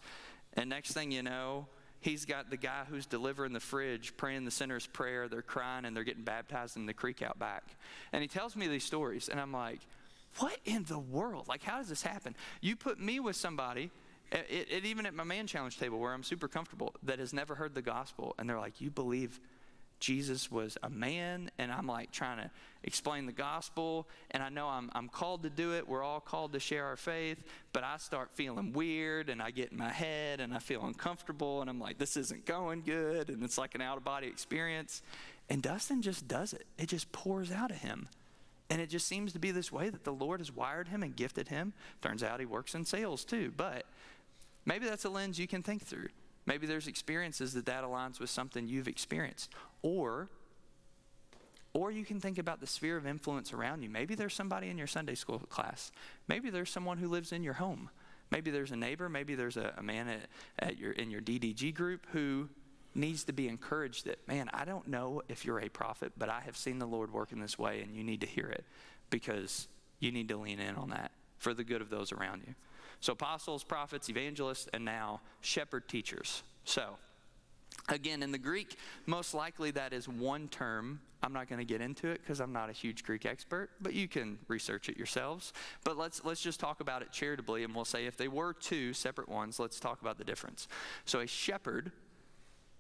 [0.55, 1.67] And next thing you know,
[2.01, 5.29] he's got the guy who's delivering the fridge praying the sinner's prayer.
[5.29, 7.65] They're crying and they're getting baptized in the creek out back.
[8.13, 9.81] And he tells me these stories, and I'm like,
[10.39, 11.49] what in the world?
[11.49, 12.35] Like, how does this happen?
[12.61, 13.91] You put me with somebody,
[14.33, 17.55] it, it, even at my man challenge table where I'm super comfortable, that has never
[17.55, 19.41] heard the gospel, and they're like, you believe
[20.01, 22.51] Jesus was a man, and I'm like trying to
[22.83, 25.87] explain the gospel, and I know I'm, I'm called to do it.
[25.87, 29.73] We're all called to share our faith, but I start feeling weird, and I get
[29.73, 33.43] in my head, and I feel uncomfortable, and I'm like, this isn't going good, and
[33.45, 35.03] it's like an out of body experience.
[35.51, 38.09] And Dustin just does it, it just pours out of him.
[38.71, 41.15] And it just seems to be this way that the Lord has wired him and
[41.15, 41.73] gifted him.
[42.01, 43.85] Turns out he works in sales too, but
[44.65, 46.09] maybe that's a lens you can think through.
[46.47, 49.51] Maybe there's experiences that that aligns with something you've experienced.
[49.83, 50.29] Or
[51.73, 53.91] or you can think about the sphere of influence around you.
[53.91, 55.93] Maybe there's somebody in your Sunday school class.
[56.27, 57.91] Maybe there's someone who lives in your home.
[58.31, 59.09] Maybe there's a neighbor.
[59.09, 60.21] Maybe there's a, a man at,
[60.59, 62.49] at your, in your DDG group who
[62.95, 66.41] needs to be encouraged that, man, I don't know if you're a prophet, but I
[66.41, 68.65] have seen the Lord work in this way and you need to hear it
[69.09, 69.69] because
[70.01, 72.55] you need to lean in on that for the good of those around you.
[73.01, 76.43] So, apostles, prophets, evangelists, and now shepherd teachers.
[76.65, 76.97] So,
[77.89, 81.01] Again, in the Greek, most likely that is one term.
[81.23, 83.95] I'm not going to get into it because I'm not a huge Greek expert, but
[83.95, 85.53] you can research it yourselves.
[85.85, 88.93] But let's, let's just talk about it charitably, and we'll say if they were two
[88.93, 90.69] separate ones, let's talk about the difference.
[91.05, 91.93] So, a shepherd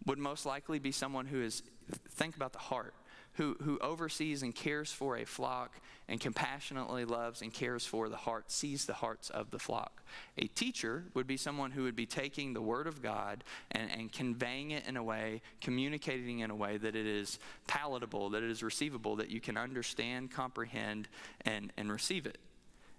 [0.06, 1.62] would most likely be someone who is,
[2.10, 2.94] think about the heart,
[3.34, 8.16] who, who oversees and cares for a flock and compassionately loves and cares for the
[8.16, 10.02] heart, sees the hearts of the flock.
[10.36, 14.12] A teacher would be someone who would be taking the Word of God and, and
[14.12, 17.38] conveying it in a way, communicating in a way that it is
[17.68, 21.08] palatable, that it is receivable, that you can understand, comprehend,
[21.42, 22.38] and, and receive it.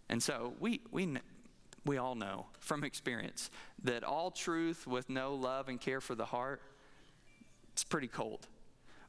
[0.08, 1.18] And so we, we,
[1.86, 3.52] we all know from experience
[3.84, 6.62] that all truth with no love and care for the heart,
[7.74, 8.48] it's pretty cold.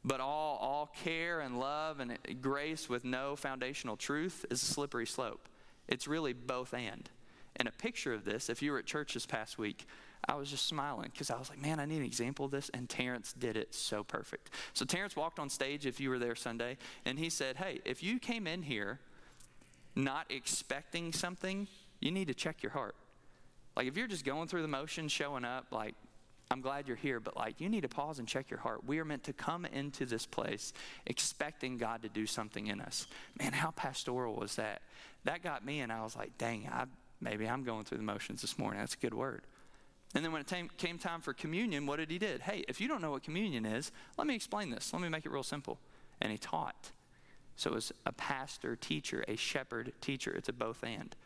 [0.05, 5.07] But all, all care and love and grace with no foundational truth is a slippery
[5.07, 5.49] slope.
[5.89, 7.09] It's really both and.
[7.57, 9.87] And a picture of this, if you were at church this past week,
[10.29, 12.71] I was just smiling because I was like, man, I need an example of this.
[12.73, 14.51] And Terrence did it so perfect.
[14.73, 18.03] So Terrence walked on stage, if you were there Sunday, and he said, hey, if
[18.03, 18.99] you came in here
[19.95, 21.69] not expecting something,
[22.01, 22.97] you need to check your heart.
[23.77, 25.95] Like if you're just going through the motions, showing up, like,
[26.53, 28.85] I'm glad you're here, but like you need to pause and check your heart.
[28.87, 30.75] We are meant to come into this place
[31.07, 33.07] expecting God to do something in us.
[33.39, 34.83] Man, how pastoral was that?
[35.25, 36.85] That got me, and I was like, dang, I,
[37.23, 38.81] maybe I'm going through the motions this morning.
[38.81, 39.43] That's a good word.
[40.15, 42.43] And then when it came time for communion, what did he did?
[42.43, 44.93] Hey, if you don't know what communion is, let me explain this.
[44.93, 45.79] Let me make it real simple.
[46.21, 46.91] And he taught.
[47.57, 50.33] So it was a pastor, teacher, a shepherd, teacher.
[50.33, 51.17] It's a both and.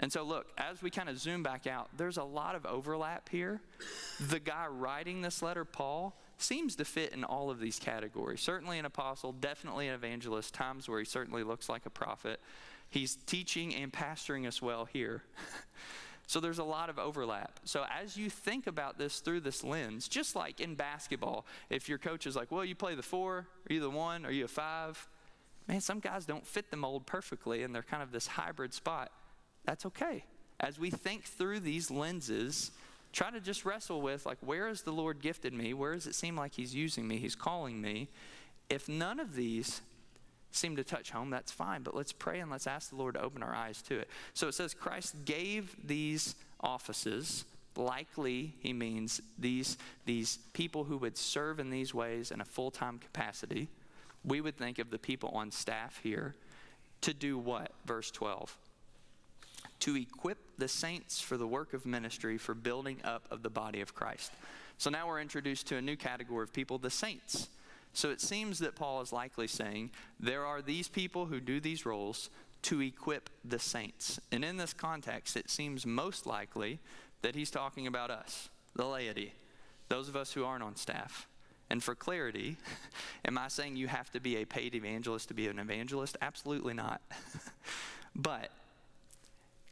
[0.00, 3.28] And so, look, as we kind of zoom back out, there's a lot of overlap
[3.28, 3.60] here.
[4.18, 8.40] The guy writing this letter, Paul, seems to fit in all of these categories.
[8.40, 12.40] Certainly an apostle, definitely an evangelist, times where he certainly looks like a prophet.
[12.88, 15.22] He's teaching and pastoring us well here.
[16.26, 17.60] so there's a lot of overlap.
[17.64, 21.98] So as you think about this through this lens, just like in basketball, if your
[21.98, 24.48] coach is like, well, you play the four, are you the one, are you a
[24.48, 25.08] five?
[25.68, 29.12] Man, some guys don't fit the mold perfectly and they're kind of this hybrid spot.
[29.64, 30.24] That's okay.
[30.58, 32.70] As we think through these lenses,
[33.12, 35.74] try to just wrestle with like, where has the Lord gifted me?
[35.74, 37.18] Where does it seem like He's using me?
[37.18, 38.08] He's calling me.
[38.68, 39.80] If none of these
[40.52, 41.82] seem to touch home, that's fine.
[41.82, 44.08] But let's pray and let's ask the Lord to open our eyes to it.
[44.34, 47.44] So it says Christ gave these offices.
[47.76, 52.70] Likely, he means these, these people who would serve in these ways in a full
[52.70, 53.68] time capacity.
[54.24, 56.34] We would think of the people on staff here
[57.02, 57.72] to do what?
[57.86, 58.56] Verse 12
[59.80, 63.80] to equip the saints for the work of ministry for building up of the body
[63.80, 64.32] of Christ.
[64.78, 67.48] So now we're introduced to a new category of people, the saints.
[67.92, 71.84] So it seems that Paul is likely saying there are these people who do these
[71.84, 72.30] roles
[72.62, 74.20] to equip the saints.
[74.30, 76.78] And in this context, it seems most likely
[77.22, 79.34] that he's talking about us, the laity,
[79.88, 81.26] those of us who aren't on staff.
[81.68, 82.56] And for clarity,
[83.24, 86.16] am I saying you have to be a paid evangelist to be an evangelist?
[86.20, 87.00] Absolutely not.
[88.14, 88.50] but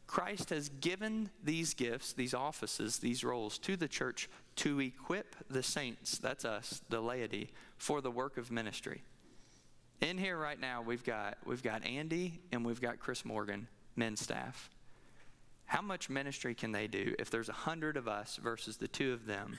[0.08, 5.62] Christ has given these gifts, these offices, these roles to the church to equip the
[5.62, 9.02] saints, that's us, the laity, for the work of ministry.
[10.00, 14.20] In here right now, we've got, we've got Andy and we've got Chris Morgan, men's
[14.20, 14.70] staff.
[15.66, 19.12] How much ministry can they do if there's a hundred of us versus the two
[19.12, 19.58] of them?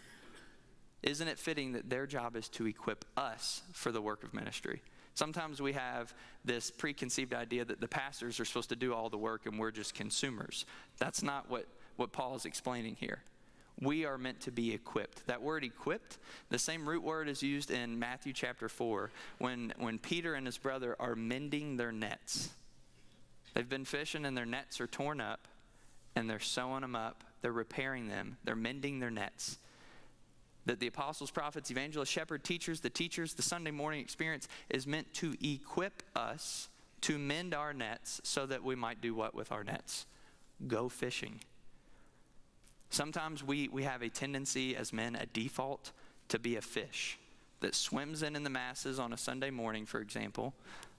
[1.03, 4.81] Isn't it fitting that their job is to equip us for the work of ministry?
[5.15, 6.13] Sometimes we have
[6.45, 9.71] this preconceived idea that the pastors are supposed to do all the work and we're
[9.71, 10.65] just consumers.
[10.97, 11.65] That's not what,
[11.97, 13.19] what Paul is explaining here.
[13.81, 15.25] We are meant to be equipped.
[15.27, 16.17] That word equipped,
[16.49, 20.57] the same root word is used in Matthew chapter 4 when, when Peter and his
[20.57, 22.49] brother are mending their nets.
[23.53, 25.47] They've been fishing and their nets are torn up
[26.15, 29.57] and they're sewing them up, they're repairing them, they're mending their nets
[30.69, 35.11] that the apostles, prophets, evangelists, shepherds, teachers, the teachers, the Sunday morning experience is meant
[35.15, 36.69] to equip us
[37.01, 40.05] to mend our nets so that we might do what with our nets?
[40.67, 41.39] Go fishing.
[42.91, 45.91] Sometimes we, we have a tendency as men, a default,
[46.27, 47.17] to be a fish
[47.61, 50.53] that swims in in the masses on a Sunday morning, for example,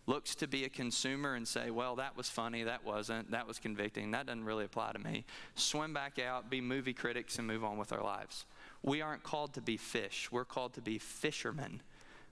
[0.06, 3.58] looks to be a consumer and say, well, that was funny, that wasn't, that was
[3.58, 5.24] convicting, that doesn't really apply to me.
[5.54, 8.46] Swim back out, be movie critics, and move on with our lives.
[8.82, 11.82] We aren't called to be fish, we're called to be fishermen.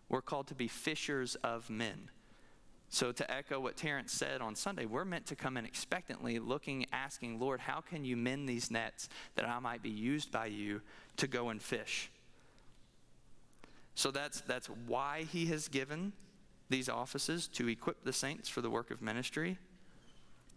[0.09, 2.11] We're called to be fishers of men.
[2.91, 6.87] So, to echo what Terrence said on Sunday, we're meant to come in expectantly, looking,
[6.91, 10.81] asking, Lord, how can you mend these nets that I might be used by you
[11.19, 12.11] to go and fish?
[13.95, 16.15] So, that's, that's why he has given
[16.71, 19.59] these offices to equip the saints for the work of ministry.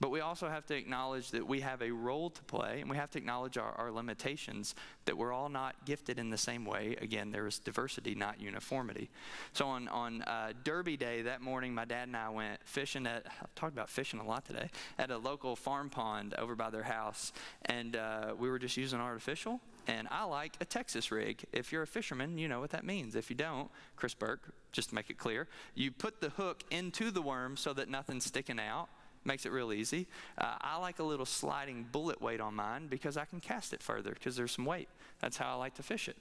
[0.01, 2.97] But we also have to acknowledge that we have a role to play and we
[2.97, 4.73] have to acknowledge our, our limitations,
[5.05, 6.95] that we're all not gifted in the same way.
[6.99, 9.11] Again, there is diversity, not uniformity.
[9.53, 13.27] So on, on uh, Derby Day that morning, my dad and I went fishing at,
[13.43, 16.81] I've talked about fishing a lot today, at a local farm pond over by their
[16.81, 17.31] house.
[17.65, 19.61] And uh, we were just using artificial.
[19.87, 21.43] And I like a Texas rig.
[21.51, 23.15] If you're a fisherman, you know what that means.
[23.15, 27.11] If you don't, Chris Burke, just to make it clear, you put the hook into
[27.11, 28.89] the worm so that nothing's sticking out.
[29.23, 30.07] Makes it real easy.
[30.35, 33.83] Uh, I like a little sliding bullet weight on mine because I can cast it
[33.83, 34.89] further because there's some weight.
[35.19, 36.17] That's how I like to fish it.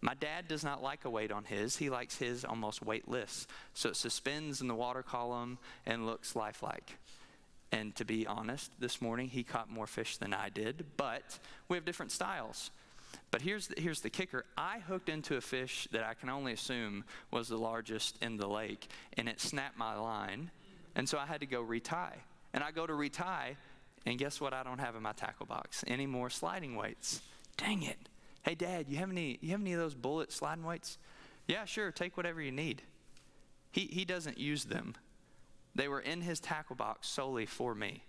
[0.00, 1.76] My dad does not like a weight on his.
[1.76, 3.48] He likes his almost weightless.
[3.74, 6.96] So it suspends in the water column and looks lifelike.
[7.72, 11.76] And to be honest, this morning he caught more fish than I did, but we
[11.76, 12.70] have different styles.
[13.30, 16.52] But here's the, here's the kicker I hooked into a fish that I can only
[16.52, 20.50] assume was the largest in the lake, and it snapped my line,
[20.94, 22.20] and so I had to go retie.
[22.52, 23.56] And I go to retie,
[24.06, 25.82] and guess what I don't have in my tackle box?
[25.86, 27.20] Any more sliding weights.
[27.56, 27.98] Dang it.
[28.42, 30.98] Hey, Dad, you have any, you have any of those bullet sliding weights?
[31.48, 32.82] Yeah, sure, take whatever you need.
[33.72, 34.94] He, he doesn't use them.
[35.74, 38.04] They were in his tackle box solely for me.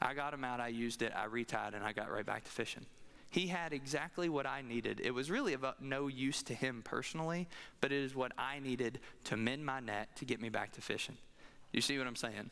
[0.00, 2.50] I got them out, I used it, I retied, and I got right back to
[2.50, 2.86] fishing.
[3.30, 5.00] He had exactly what I needed.
[5.02, 7.48] It was really of no use to him personally,
[7.80, 10.80] but it is what I needed to mend my net to get me back to
[10.80, 11.16] fishing.
[11.72, 12.50] You see what I'm saying?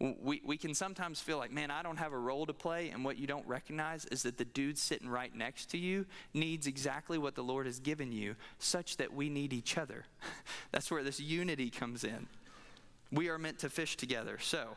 [0.00, 2.88] we, we can sometimes feel like, man, I don't have a role to play.
[2.88, 6.66] And what you don't recognize is that the dude sitting right next to you needs
[6.66, 10.06] exactly what the Lord has given you, such that we need each other.
[10.72, 12.28] That's where this unity comes in.
[13.12, 14.38] We are meant to fish together.
[14.40, 14.76] So,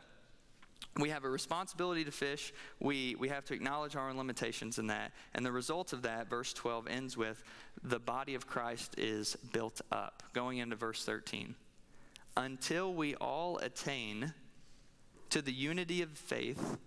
[0.96, 2.52] we have a responsibility to fish.
[2.80, 5.12] We, we have to acknowledge our own limitations in that.
[5.34, 7.42] And the result of that, verse 12 ends with
[7.82, 10.22] the body of Christ is built up.
[10.32, 11.54] Going into verse 13.
[12.36, 14.34] Until we all attain
[15.30, 16.78] to the unity of faith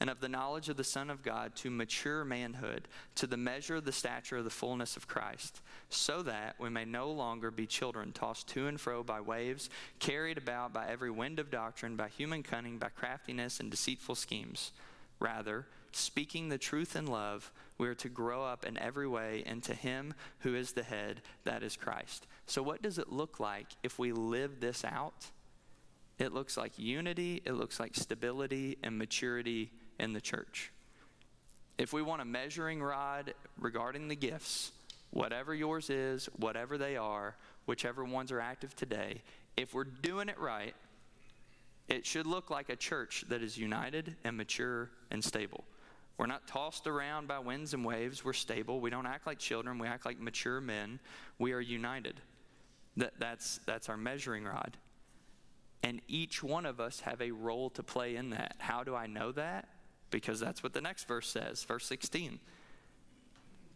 [0.00, 3.76] and of the knowledge of the Son of God to mature manhood, to the measure
[3.76, 7.66] of the stature of the fullness of Christ, so that we may no longer be
[7.66, 12.08] children tossed to and fro by waves, carried about by every wind of doctrine, by
[12.08, 14.72] human cunning, by craftiness and deceitful schemes.
[15.18, 19.74] Rather, speaking the truth in love, we are to grow up in every way into
[19.74, 22.26] Him who is the head, that is Christ.
[22.46, 25.30] So, what does it look like if we live this out?
[26.18, 30.72] It looks like unity, it looks like stability and maturity in the church.
[31.78, 34.72] If we want a measuring rod regarding the gifts,
[35.10, 37.36] whatever yours is, whatever they are,
[37.66, 39.22] whichever ones are active today,
[39.56, 40.74] if we're doing it right,
[41.88, 45.64] it should look like a church that is united and mature and stable.
[46.18, 48.24] We're not tossed around by winds and waves.
[48.24, 48.80] We're stable.
[48.80, 49.78] We don't act like children.
[49.78, 50.98] We act like mature men.
[51.38, 52.20] We are united.
[52.96, 54.78] That, that's, that's our measuring rod.
[55.82, 58.56] And each one of us have a role to play in that.
[58.58, 59.68] How do I know that?
[60.10, 62.38] Because that's what the next verse says, verse 16.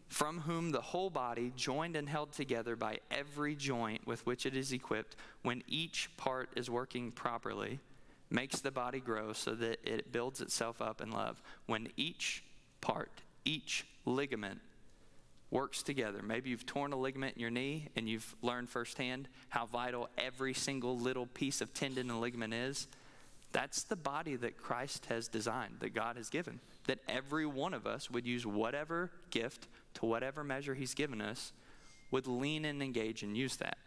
[0.08, 4.56] From whom the whole body, joined and held together by every joint with which it
[4.56, 7.78] is equipped, when each part is working properly,
[8.30, 11.42] makes the body grow so that it builds itself up in love.
[11.66, 12.42] When each
[12.80, 13.10] part,
[13.44, 14.60] each ligament
[15.50, 16.22] works together.
[16.22, 20.54] Maybe you've torn a ligament in your knee and you've learned firsthand how vital every
[20.54, 22.86] single little piece of tendon and ligament is.
[23.52, 26.60] That's the body that Christ has designed, that God has given.
[26.86, 31.52] That every one of us would use whatever gift to whatever measure He's given us,
[32.10, 33.78] would lean and engage and use that.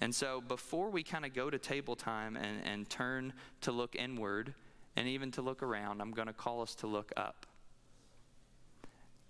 [0.00, 3.32] And so before we kind of go to table time and, and turn
[3.62, 4.54] to look inward
[4.96, 7.46] and even to look around, I'm going to call us to look up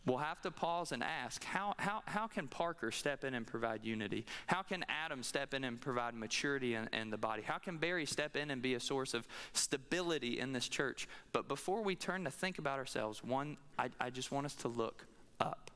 [0.06, 3.84] we'll have to pause and ask how, how, how can Parker step in and provide
[3.84, 4.24] unity?
[4.46, 7.42] How can Adam step in and provide maturity in, in, the body?
[7.42, 11.08] How can Barry step in and be a source of stability in this church?
[11.32, 14.68] But before we turn to think about ourselves, one, I, I just want us to
[14.68, 15.06] look
[15.40, 15.70] up.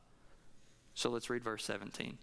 [0.94, 2.18] So let's read verse 17.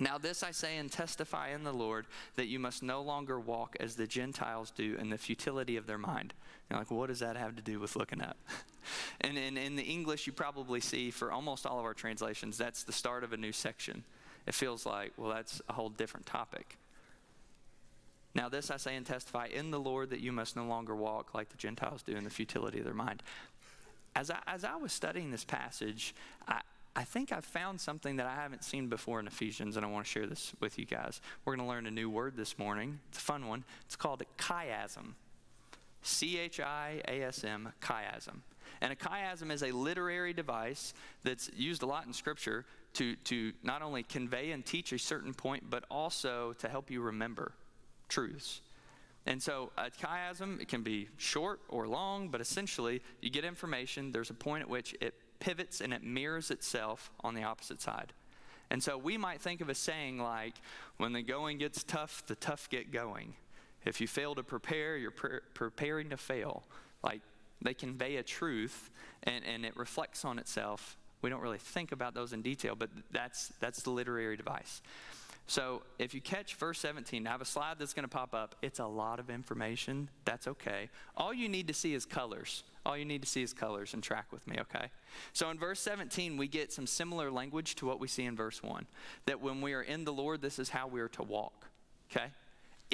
[0.00, 3.76] Now, this I say and testify in the Lord that you must no longer walk
[3.78, 6.34] as the Gentiles do in the futility of their mind.
[6.70, 8.36] Like, what does that have to do with looking up?
[9.20, 12.82] and in, in the English, you probably see for almost all of our translations, that's
[12.82, 14.02] the start of a new section.
[14.46, 16.76] It feels like, well, that's a whole different topic.
[18.34, 21.34] Now, this I say and testify in the Lord that you must no longer walk
[21.34, 23.22] like the Gentiles do in the futility of their mind.
[24.16, 26.14] As I, as I was studying this passage,
[26.48, 26.60] I,
[26.96, 30.06] I think I've found something that I haven't seen before in Ephesians, and I want
[30.06, 31.20] to share this with you guys.
[31.44, 33.00] We're going to learn a new word this morning.
[33.08, 33.64] It's a fun one.
[33.84, 35.14] It's called chiasm.
[36.02, 38.42] C H I A S M, chiasm.
[38.80, 42.64] And a chiasm is a literary device that's used a lot in Scripture
[42.94, 47.00] to, to not only convey and teach a certain point, but also to help you
[47.00, 47.52] remember
[48.08, 48.60] truths.
[49.26, 54.12] And so a chiasm, it can be short or long, but essentially you get information.
[54.12, 58.12] There's a point at which it pivots and it mirrors itself on the opposite side.
[58.70, 60.54] And so we might think of a saying like,
[60.96, 63.34] when the going gets tough, the tough get going.
[63.84, 66.64] If you fail to prepare, you're pre- preparing to fail.
[67.02, 67.20] Like
[67.60, 68.90] they convey a truth
[69.24, 72.90] and, and it reflects on itself We don't really think about those in detail, but
[73.10, 74.82] that's, that's the literary device.
[75.46, 78.54] So if you catch verse 17, I have a slide that's going to pop up.
[78.62, 80.08] It's a lot of information.
[80.24, 80.88] That's okay.
[81.16, 82.64] All you need to see is colors.
[82.86, 84.88] All you need to see is colors and track with me, okay?
[85.32, 88.62] So in verse 17, we get some similar language to what we see in verse
[88.62, 88.86] 1
[89.26, 91.68] that when we are in the Lord, this is how we are to walk,
[92.10, 92.26] okay?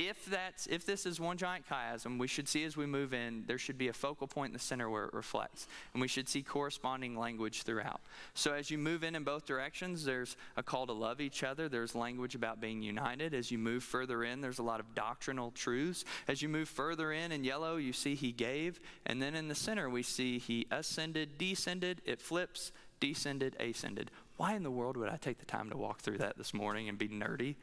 [0.01, 3.45] If that's if this is one giant chiasm we should see as we move in
[3.47, 5.67] there should be a focal point in the center where it reflects.
[5.93, 8.01] And we should see corresponding language throughout.
[8.33, 11.69] So as you move in in both directions there's a call to love each other.
[11.69, 13.35] There's language about being united.
[13.35, 16.05] As you move further in there's a lot of doctrinal truths.
[16.29, 18.81] As you move further in in yellow you see he gave.
[19.05, 24.11] And then in the center we see he ascended descended it flips descended ascended.
[24.39, 26.89] Why in the world would i take the time to walk through that this morning
[26.89, 27.57] and be nerdy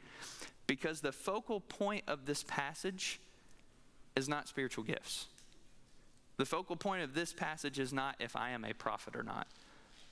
[0.68, 3.18] because the focal point of this passage
[4.14, 5.26] is not spiritual gifts.
[6.36, 9.48] The focal point of this passage is not if I am a prophet or not.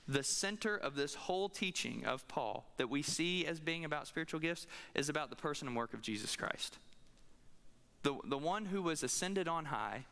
[0.09, 4.39] The center of this whole teaching of Paul that we see as being about spiritual
[4.39, 6.77] gifts is about the person and work of Jesus Christ.
[8.03, 10.05] The, the one who was ascended on high,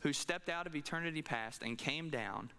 [0.00, 2.50] who stepped out of eternity past and came down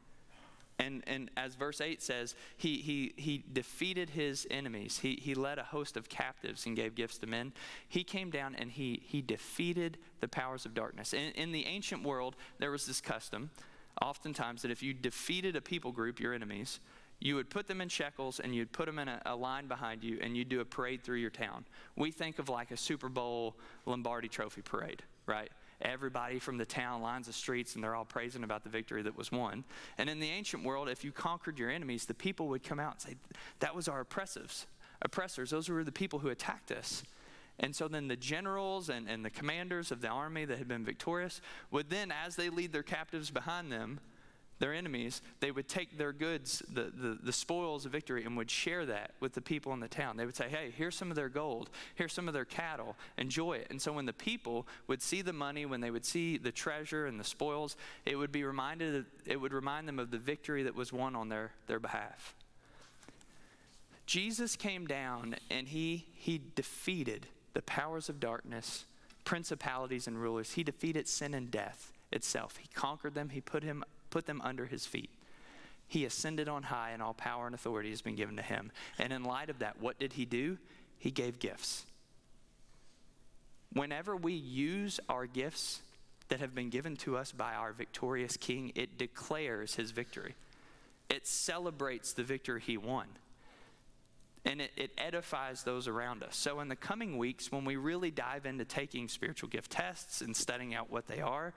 [0.79, 4.99] and, and as verse 8 says, he, he, he defeated his enemies.
[4.99, 7.51] He, he led a host of captives and gave gifts to men.
[7.89, 11.13] He came down and he, he defeated the powers of darkness.
[11.13, 13.49] In, in the ancient world, there was this custom,
[14.01, 16.79] oftentimes, that if you defeated a people group, your enemies,
[17.19, 20.03] you would put them in shekels and you'd put them in a, a, line behind
[20.03, 21.65] you and you'd do a parade through your town.
[21.97, 25.51] We think of like a Super Bowl Lombardi trophy parade, right?
[25.81, 29.17] Everybody from the town lines the streets and they're all praising about the victory that
[29.17, 29.63] was won.
[29.97, 32.93] And in the ancient world, if you conquered your enemies, the people would come out
[32.93, 33.15] and say,
[33.59, 34.65] That was our oppressives,
[35.01, 35.49] oppressors.
[35.51, 37.03] Those were the people who attacked us.
[37.59, 40.85] And so then the generals and, and the commanders of the army that had been
[40.85, 43.99] victorious would then, as they lead their captives behind them,
[44.59, 48.51] their enemies, they would take their goods, the, the, the, spoils of victory, and would
[48.51, 50.17] share that with the people in the town.
[50.17, 53.53] They would say, hey, here's some of their gold, here's some of their cattle, enjoy
[53.53, 53.67] it.
[53.69, 57.05] And so when the people would see the money, when they would see the treasure
[57.05, 60.75] and the spoils, it would be reminded, it would remind them of the victory that
[60.75, 62.35] was won on their, their behalf.
[64.05, 68.85] Jesus came down and he, he defeated the powers of darkness,
[69.23, 70.53] principalities and rulers.
[70.53, 72.57] He defeated sin and death itself.
[72.57, 75.09] He conquered them, he put him put them under his feet.
[75.87, 78.71] He ascended on high, and all power and authority has been given to him.
[78.99, 80.57] And in light of that, what did he do?
[80.99, 81.83] He gave gifts.
[83.73, 85.81] Whenever we use our gifts
[86.29, 90.35] that have been given to us by our victorious king, it declares his victory.
[91.09, 93.07] It celebrates the victory he won.
[94.45, 96.35] And it, it, edifies those around us.
[96.35, 100.35] So, in the coming weeks, when we really dive into taking spiritual gift tests and
[100.35, 101.53] studying out what they are,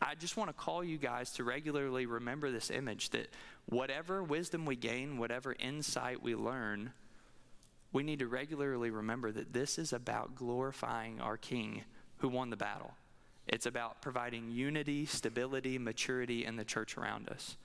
[0.00, 3.28] I just want to call you guys to regularly remember this image that
[3.66, 6.92] whatever wisdom we gain, whatever insight we learn,
[7.92, 11.82] we need to regularly remember that this is about glorifying our King
[12.18, 12.94] who won the battle.
[13.46, 17.56] It's about providing unity, stability, maturity in the church around us.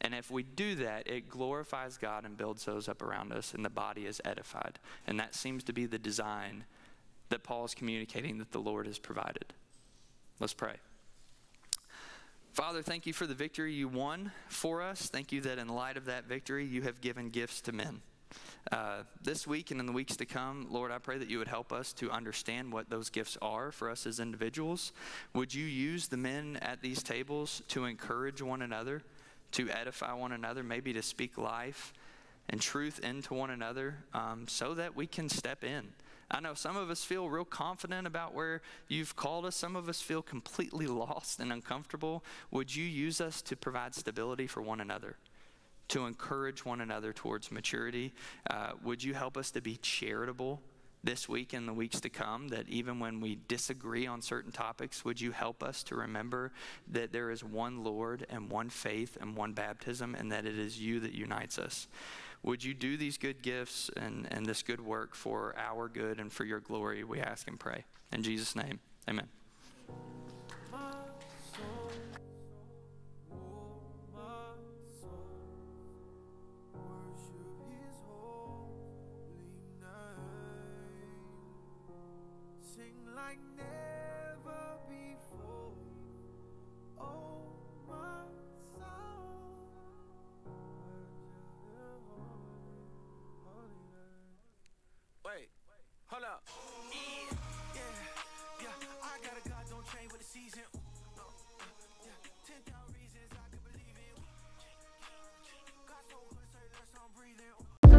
[0.00, 3.64] And if we do that, it glorifies God and builds those up around us, and
[3.64, 4.78] the body is edified.
[5.06, 6.64] And that seems to be the design
[7.30, 9.52] that Paul is communicating that the Lord has provided.
[10.40, 10.74] Let's pray.
[12.52, 15.08] Father, thank you for the victory you won for us.
[15.08, 18.02] Thank you that in light of that victory, you have given gifts to men.
[18.70, 21.48] Uh, this week and in the weeks to come, Lord, I pray that you would
[21.48, 24.92] help us to understand what those gifts are for us as individuals.
[25.34, 29.02] Would you use the men at these tables to encourage one another,
[29.52, 31.92] to edify one another, maybe to speak life
[32.50, 35.88] and truth into one another um, so that we can step in?
[36.30, 39.56] I know some of us feel real confident about where you've called us.
[39.56, 42.22] Some of us feel completely lost and uncomfortable.
[42.50, 45.16] Would you use us to provide stability for one another?
[45.88, 48.12] To encourage one another towards maturity?
[48.50, 50.60] Uh, would you help us to be charitable
[51.02, 55.04] this week and the weeks to come that even when we disagree on certain topics,
[55.04, 56.52] would you help us to remember
[56.88, 60.78] that there is one Lord and one faith and one baptism and that it is
[60.78, 61.88] you that unites us?
[62.42, 66.32] Would you do these good gifts and, and this good work for our good and
[66.32, 67.04] for your glory?
[67.04, 67.84] We ask and pray.
[68.12, 69.28] In Jesus' name, amen.
[83.28, 83.97] like never